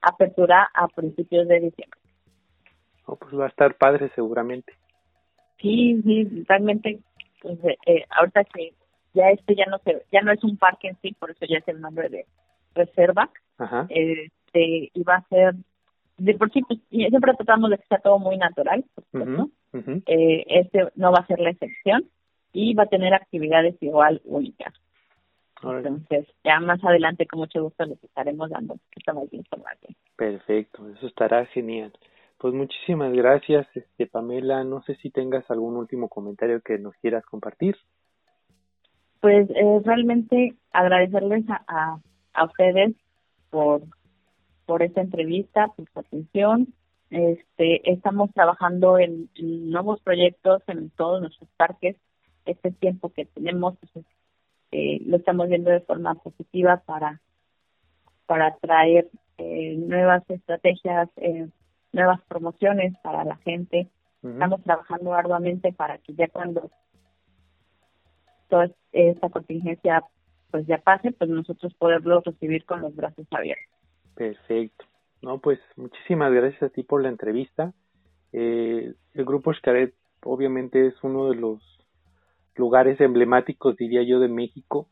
apertura 0.00 0.70
a 0.72 0.88
principios 0.88 1.46
de 1.46 1.60
diciembre. 1.60 2.00
Oh, 3.04 3.16
pues 3.16 3.38
va 3.38 3.44
a 3.44 3.48
estar 3.48 3.74
padre 3.74 4.10
seguramente. 4.14 4.72
Sí, 5.60 6.00
sí, 6.02 6.44
realmente, 6.48 7.00
pues, 7.42 7.62
eh, 7.64 7.76
eh, 7.86 8.04
ahorita 8.18 8.44
que 8.44 8.72
ya 9.12 9.28
este 9.28 9.54
ya 9.54 9.66
no 9.66 9.78
se, 9.84 10.04
ya 10.10 10.22
no 10.22 10.32
es 10.32 10.42
un 10.42 10.56
parque 10.56 10.88
en 10.88 10.96
sí, 11.02 11.14
por 11.18 11.30
eso 11.30 11.44
ya 11.46 11.58
es 11.58 11.68
el 11.68 11.82
nombre 11.82 12.08
de 12.08 12.24
reserva. 12.74 13.28
Ajá. 13.58 13.86
Este 13.90 14.90
iba 14.94 15.16
a 15.16 15.28
ser 15.28 15.54
de 16.16 16.34
por 16.34 16.50
sí, 16.50 16.62
pues, 16.62 16.80
siempre 16.88 17.34
tratamos 17.34 17.70
de 17.70 17.76
que 17.76 17.86
sea 17.88 17.98
todo 17.98 18.18
muy 18.18 18.38
natural, 18.38 18.84
por 18.94 19.04
supuesto. 19.04 19.50
Eh, 20.06 20.44
este 20.46 20.88
no 20.94 21.12
va 21.12 21.18
a 21.18 21.26
ser 21.26 21.40
la 21.40 21.50
excepción 21.50 22.08
y 22.54 22.72
va 22.72 22.84
a 22.84 22.86
tener 22.86 23.12
actividades 23.12 23.76
igual 23.82 24.22
únicas. 24.24 24.72
Entonces, 25.62 26.26
ya 26.42 26.60
más 26.60 26.82
adelante, 26.84 27.26
con 27.26 27.40
mucho 27.40 27.62
gusto, 27.62 27.84
les 27.84 28.02
estaremos 28.02 28.50
dando 28.50 28.76
poquito 28.76 29.14
más 29.14 29.32
información. 29.32 29.94
Perfecto, 30.16 30.88
eso 30.88 31.06
estará 31.06 31.44
genial. 31.46 31.92
Pues 32.38 32.52
muchísimas 32.52 33.12
gracias, 33.12 33.66
este, 33.74 34.06
Pamela. 34.06 34.64
No 34.64 34.82
sé 34.82 34.96
si 34.96 35.10
tengas 35.10 35.50
algún 35.50 35.76
último 35.76 36.08
comentario 36.08 36.60
que 36.60 36.78
nos 36.78 36.94
quieras 36.96 37.24
compartir. 37.24 37.76
Pues 39.20 39.48
eh, 39.50 39.80
realmente 39.84 40.54
agradecerles 40.70 41.44
a, 41.48 41.98
a, 42.34 42.44
ustedes 42.44 42.94
por, 43.48 43.82
por 44.66 44.82
esta 44.82 45.00
entrevista, 45.00 45.68
por 45.68 45.88
su 45.88 46.00
atención. 46.00 46.74
Este, 47.08 47.90
estamos 47.90 48.30
trabajando 48.34 48.98
en, 48.98 49.30
nuevos 49.36 50.02
proyectos 50.02 50.62
en 50.66 50.90
todos 50.90 51.22
nuestros 51.22 51.48
parques. 51.56 51.96
Este 52.46 52.70
tiempo 52.72 53.10
que 53.10 53.24
tenemos 53.24 53.76
pues, 53.78 54.04
eh, 54.76 55.00
lo 55.06 55.18
estamos 55.18 55.48
viendo 55.48 55.70
de 55.70 55.80
forma 55.80 56.16
positiva 56.16 56.82
para, 56.84 57.20
para 58.26 58.56
traer 58.56 59.08
eh, 59.38 59.76
nuevas 59.76 60.28
estrategias, 60.28 61.08
eh, 61.16 61.48
nuevas 61.92 62.20
promociones 62.22 62.92
para 63.02 63.24
la 63.24 63.36
gente. 63.36 63.88
Estamos 64.22 64.62
trabajando 64.64 65.12
arduamente 65.14 65.72
para 65.72 65.98
que 65.98 66.14
ya 66.14 66.28
cuando 66.28 66.70
toda 68.48 68.70
esta 68.90 69.28
contingencia 69.28 70.02
pues 70.50 70.66
ya 70.66 70.78
pase, 70.78 71.12
pues 71.12 71.30
nosotros 71.30 71.74
poderlo 71.74 72.20
recibir 72.22 72.64
con 72.64 72.80
los 72.80 72.96
brazos 72.96 73.26
abiertos. 73.30 73.76
Perfecto. 74.14 74.86
No, 75.20 75.38
pues 75.38 75.60
muchísimas 75.76 76.32
gracias 76.32 76.62
a 76.62 76.68
ti 76.70 76.82
por 76.82 77.02
la 77.02 77.10
entrevista. 77.10 77.72
el 78.32 78.96
grupo 79.14 79.52
Xcaret 79.52 79.94
obviamente 80.24 80.86
es 80.88 80.94
uno 81.02 81.28
de 81.30 81.36
los 81.36 81.73
lugares 82.56 83.00
emblemáticos, 83.00 83.76
diría 83.76 84.02
yo, 84.02 84.20
de 84.20 84.28
México, 84.28 84.88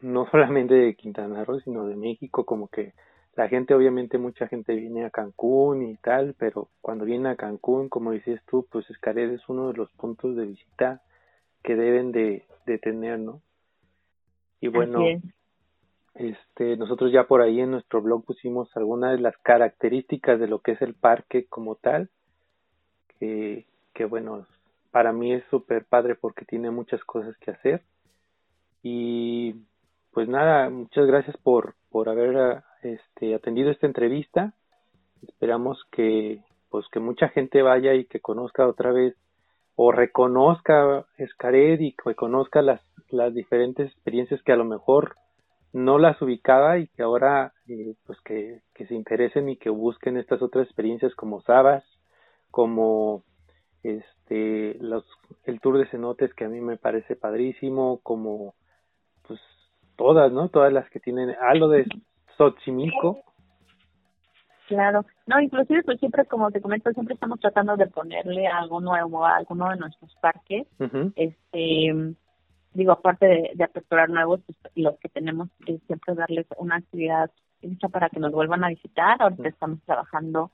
no 0.00 0.26
solamente 0.30 0.74
de 0.74 0.94
Quintana 0.94 1.44
Roo, 1.44 1.60
sino 1.60 1.86
de 1.86 1.96
México, 1.96 2.44
como 2.44 2.68
que 2.68 2.92
la 3.36 3.48
gente, 3.48 3.74
obviamente 3.74 4.16
mucha 4.16 4.48
gente 4.48 4.74
viene 4.74 5.04
a 5.04 5.10
Cancún 5.10 5.82
y 5.82 5.96
tal, 5.96 6.34
pero 6.38 6.70
cuando 6.80 7.04
viene 7.04 7.28
a 7.28 7.36
Cancún, 7.36 7.90
como 7.90 8.12
dices 8.12 8.40
tú, 8.46 8.66
pues 8.70 8.88
Escaret 8.88 9.30
es 9.30 9.46
uno 9.48 9.68
de 9.68 9.74
los 9.74 9.90
puntos 9.92 10.34
de 10.36 10.46
visita 10.46 11.02
que 11.62 11.76
deben 11.76 12.12
de, 12.12 12.44
de 12.64 12.78
tener, 12.78 13.18
¿no? 13.18 13.42
Y 14.58 14.68
bueno, 14.68 15.04
este, 16.14 16.78
nosotros 16.78 17.12
ya 17.12 17.24
por 17.24 17.42
ahí 17.42 17.60
en 17.60 17.72
nuestro 17.72 18.00
blog 18.00 18.24
pusimos 18.24 18.74
algunas 18.74 19.12
de 19.12 19.18
las 19.18 19.36
características 19.38 20.40
de 20.40 20.48
lo 20.48 20.60
que 20.60 20.72
es 20.72 20.80
el 20.80 20.94
parque 20.94 21.44
como 21.44 21.74
tal, 21.74 22.08
que, 23.18 23.66
que 23.92 24.06
bueno, 24.06 24.46
para 24.90 25.12
mí 25.12 25.32
es 25.32 25.44
súper 25.50 25.84
padre 25.84 26.14
porque 26.14 26.44
tiene 26.44 26.70
muchas 26.70 27.02
cosas 27.04 27.36
que 27.38 27.50
hacer. 27.50 27.82
Y 28.82 29.54
pues 30.12 30.28
nada, 30.28 30.70
muchas 30.70 31.06
gracias 31.06 31.36
por, 31.38 31.74
por 31.90 32.08
haber 32.08 32.62
este, 32.82 33.34
atendido 33.34 33.70
esta 33.70 33.86
entrevista. 33.86 34.54
Esperamos 35.22 35.82
que 35.90 36.42
pues 36.70 36.86
que 36.90 37.00
mucha 37.00 37.28
gente 37.28 37.62
vaya 37.62 37.94
y 37.94 38.04
que 38.06 38.20
conozca 38.20 38.66
otra 38.66 38.92
vez 38.92 39.14
o 39.76 39.92
reconozca 39.92 41.06
Escared 41.16 41.80
y 41.80 41.92
que 41.92 42.14
conozca 42.14 42.62
las, 42.62 42.80
las 43.10 43.34
diferentes 43.34 43.92
experiencias 43.92 44.42
que 44.42 44.52
a 44.52 44.56
lo 44.56 44.64
mejor 44.64 45.16
no 45.72 45.98
las 45.98 46.20
ubicaba 46.22 46.78
y 46.78 46.88
que 46.88 47.02
ahora 47.02 47.52
eh, 47.68 47.94
pues 48.06 48.20
que 48.22 48.62
se 48.76 48.94
interesen 48.94 49.48
y 49.48 49.56
que 49.56 49.70
busquen 49.70 50.16
estas 50.16 50.42
otras 50.42 50.66
experiencias 50.66 51.14
como 51.14 51.42
Sabas, 51.42 51.84
como 52.50 53.22
este 53.82 54.76
los 54.80 55.04
el 55.44 55.60
tour 55.60 55.78
de 55.78 55.86
cenotes 55.86 56.32
que 56.34 56.44
a 56.44 56.48
mí 56.48 56.60
me 56.60 56.76
parece 56.76 57.16
padrísimo 57.16 58.00
como 58.02 58.54
pues 59.26 59.40
todas 59.96 60.32
no 60.32 60.48
todas 60.48 60.72
las 60.72 60.88
que 60.90 61.00
tienen 61.00 61.34
algo 61.40 61.68
de 61.68 61.86
Xochimilco. 62.36 63.22
Claro. 64.68 65.06
No 65.26 65.40
inclusive 65.40 65.84
pues 65.84 66.00
siempre 66.00 66.24
como 66.26 66.50
te 66.50 66.60
comento 66.60 66.90
siempre 66.92 67.14
estamos 67.14 67.38
tratando 67.38 67.76
de 67.76 67.86
ponerle 67.86 68.46
algo 68.46 68.80
nuevo 68.80 69.24
a 69.24 69.36
alguno 69.36 69.70
de 69.70 69.76
nuestros 69.76 70.14
parques. 70.16 70.66
Este 71.14 72.14
digo 72.74 72.92
aparte 72.92 73.26
de, 73.26 73.50
de 73.54 73.64
aperturar 73.64 74.10
nuevos 74.10 74.40
pues, 74.44 74.58
los 74.74 74.98
que 74.98 75.08
tenemos 75.08 75.48
es 75.66 75.80
siempre 75.86 76.14
darles 76.14 76.46
una 76.58 76.76
actividad 76.76 77.30
hecha 77.62 77.88
para 77.88 78.08
que 78.08 78.20
nos 78.20 78.32
vuelvan 78.32 78.64
a 78.64 78.68
visitar. 78.68 79.20
Ahorita 79.20 79.48
estamos 79.48 79.80
trabajando 79.84 80.50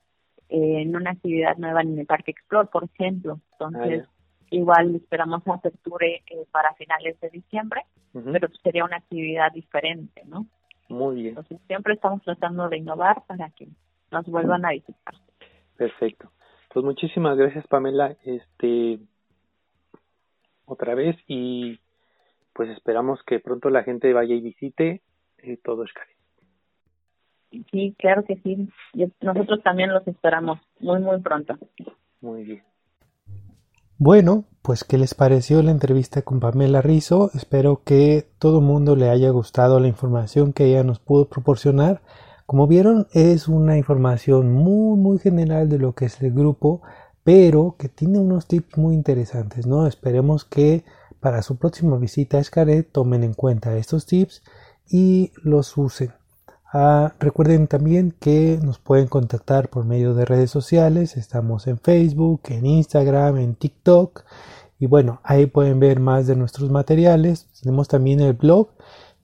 en 0.49 0.95
una 0.95 1.11
actividad 1.11 1.57
nueva 1.57 1.81
en 1.81 1.97
el 1.97 2.05
Parque 2.05 2.31
Explore, 2.31 2.69
por 2.71 2.83
ejemplo. 2.85 3.39
Entonces, 3.53 4.05
ah, 4.07 4.11
igual 4.51 4.95
esperamos 4.95 5.41
aperture 5.47 6.23
eh, 6.29 6.45
para 6.51 6.73
finales 6.75 7.19
de 7.19 7.29
diciembre, 7.29 7.81
pero 8.13 8.47
sería 8.63 8.85
una 8.85 8.97
actividad 8.97 9.51
diferente, 9.51 10.23
¿no? 10.25 10.45
Muy 10.89 11.15
bien. 11.15 11.27
Entonces, 11.29 11.59
siempre 11.67 11.93
estamos 11.95 12.21
tratando 12.23 12.69
de 12.69 12.77
innovar 12.77 13.23
para 13.25 13.49
que 13.51 13.67
nos 14.11 14.25
vuelvan 14.27 14.65
a 14.65 14.71
visitar. 14.71 15.15
Perfecto. 15.75 16.31
Pues 16.73 16.85
muchísimas 16.85 17.37
gracias, 17.37 17.65
Pamela. 17.67 18.15
Este, 18.23 18.99
otra 20.65 20.95
vez 20.95 21.15
y 21.27 21.79
pues 22.53 22.69
esperamos 22.69 23.21
que 23.23 23.39
pronto 23.39 23.69
la 23.69 23.83
gente 23.83 24.13
vaya 24.13 24.35
y 24.35 24.41
visite 24.41 25.01
eh, 25.39 25.57
todo 25.63 25.83
Escali. 25.83 26.12
Sí, 27.71 27.95
claro 27.97 28.23
que 28.25 28.37
sí. 28.43 28.69
Nosotros 29.21 29.61
también 29.63 29.93
los 29.93 30.07
esperamos 30.07 30.59
muy, 30.79 30.99
muy 30.99 31.19
pronto. 31.21 31.57
Muy 32.21 32.43
bien. 32.43 32.63
Bueno, 33.97 34.45
pues 34.61 34.83
¿qué 34.83 34.97
les 34.97 35.13
pareció 35.13 35.61
la 35.61 35.71
entrevista 35.71 36.23
con 36.23 36.39
Pamela 36.39 36.81
Rizo? 36.81 37.29
Espero 37.33 37.83
que 37.85 38.27
todo 38.39 38.59
el 38.59 38.65
mundo 38.65 38.95
le 38.95 39.09
haya 39.09 39.29
gustado 39.29 39.79
la 39.79 39.87
información 39.87 40.51
que 40.51 40.65
ella 40.65 40.83
nos 40.83 40.99
pudo 40.99 41.29
proporcionar. 41.29 42.01
Como 42.45 42.67
vieron, 42.67 43.07
es 43.13 43.47
una 43.47 43.77
información 43.77 44.51
muy, 44.51 44.97
muy 44.97 45.19
general 45.19 45.69
de 45.69 45.79
lo 45.79 45.93
que 45.93 46.05
es 46.05 46.21
el 46.21 46.33
grupo, 46.33 46.81
pero 47.23 47.75
que 47.77 47.87
tiene 47.87 48.19
unos 48.19 48.47
tips 48.47 48.77
muy 48.77 48.95
interesantes, 48.95 49.65
¿no? 49.65 49.87
Esperemos 49.87 50.43
que 50.43 50.83
para 51.19 51.41
su 51.41 51.57
próxima 51.57 51.97
visita 51.97 52.37
a 52.37 52.41
Escaret 52.41 52.91
tomen 52.91 53.23
en 53.23 53.33
cuenta 53.33 53.77
estos 53.77 54.05
tips 54.05 54.43
y 54.89 55.31
los 55.43 55.77
usen. 55.77 56.11
Ah, 56.75 57.13
recuerden 57.19 57.67
también 57.67 58.15
que 58.19 58.59
nos 58.63 58.79
pueden 58.79 59.07
contactar 59.07 59.69
por 59.69 59.85
medio 59.85 60.15
de 60.15 60.25
redes 60.25 60.49
sociales. 60.49 61.17
Estamos 61.17 61.67
en 61.67 61.77
Facebook, 61.77 62.41
en 62.47 62.65
Instagram, 62.65 63.37
en 63.37 63.53
TikTok. 63.53 64.23
Y 64.79 64.87
bueno, 64.87 65.21
ahí 65.23 65.45
pueden 65.45 65.79
ver 65.79 65.99
más 65.99 66.25
de 66.25 66.35
nuestros 66.35 66.71
materiales. 66.71 67.47
Tenemos 67.61 67.87
también 67.87 68.21
el 68.21 68.33
blog. 68.33 68.69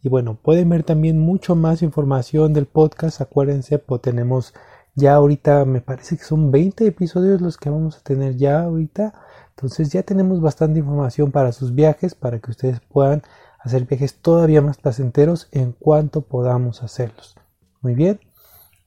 Y 0.03 0.09
bueno, 0.09 0.35
pueden 0.39 0.69
ver 0.69 0.83
también 0.83 1.17
mucho 1.17 1.55
más 1.55 1.81
información 1.81 2.53
del 2.53 2.67
podcast. 2.67 3.19
Acuérdense, 3.19 3.79
pues 3.79 4.01
tenemos 4.01 4.53
ya 4.93 5.15
ahorita, 5.15 5.65
me 5.65 5.81
parece 5.81 6.17
que 6.17 6.25
son 6.25 6.51
20 6.51 6.85
episodios 6.85 7.41
los 7.41 7.57
que 7.57 7.71
vamos 7.71 7.97
a 7.97 8.01
tener 8.01 8.37
ya 8.37 8.61
ahorita. 8.61 9.15
Entonces 9.55 9.89
ya 9.91 10.03
tenemos 10.03 10.39
bastante 10.39 10.79
información 10.79 11.31
para 11.31 11.51
sus 11.51 11.73
viajes, 11.73 12.13
para 12.13 12.37
que 12.37 12.51
ustedes 12.51 12.79
puedan 12.79 13.23
hacer 13.59 13.85
viajes 13.85 14.21
todavía 14.21 14.61
más 14.61 14.77
placenteros 14.77 15.47
en 15.51 15.71
cuanto 15.71 16.21
podamos 16.21 16.83
hacerlos. 16.83 17.38
Muy 17.81 17.95
bien. 17.95 18.19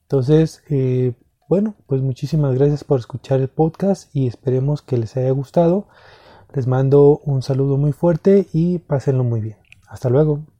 Entonces, 0.02 0.62
eh, 0.68 1.12
bueno, 1.48 1.74
pues 1.86 2.02
muchísimas 2.02 2.54
gracias 2.54 2.84
por 2.84 2.98
escuchar 3.00 3.40
el 3.40 3.48
podcast 3.48 4.14
y 4.14 4.26
esperemos 4.26 4.82
que 4.82 4.98
les 4.98 5.16
haya 5.16 5.30
gustado. 5.30 5.88
Les 6.54 6.66
mando 6.66 7.20
un 7.24 7.42
saludo 7.42 7.76
muy 7.78 7.92
fuerte 7.92 8.46
y 8.52 8.78
pásenlo 8.78 9.24
muy 9.24 9.40
bien. 9.40 9.56
Hasta 9.88 10.10
luego. 10.10 10.51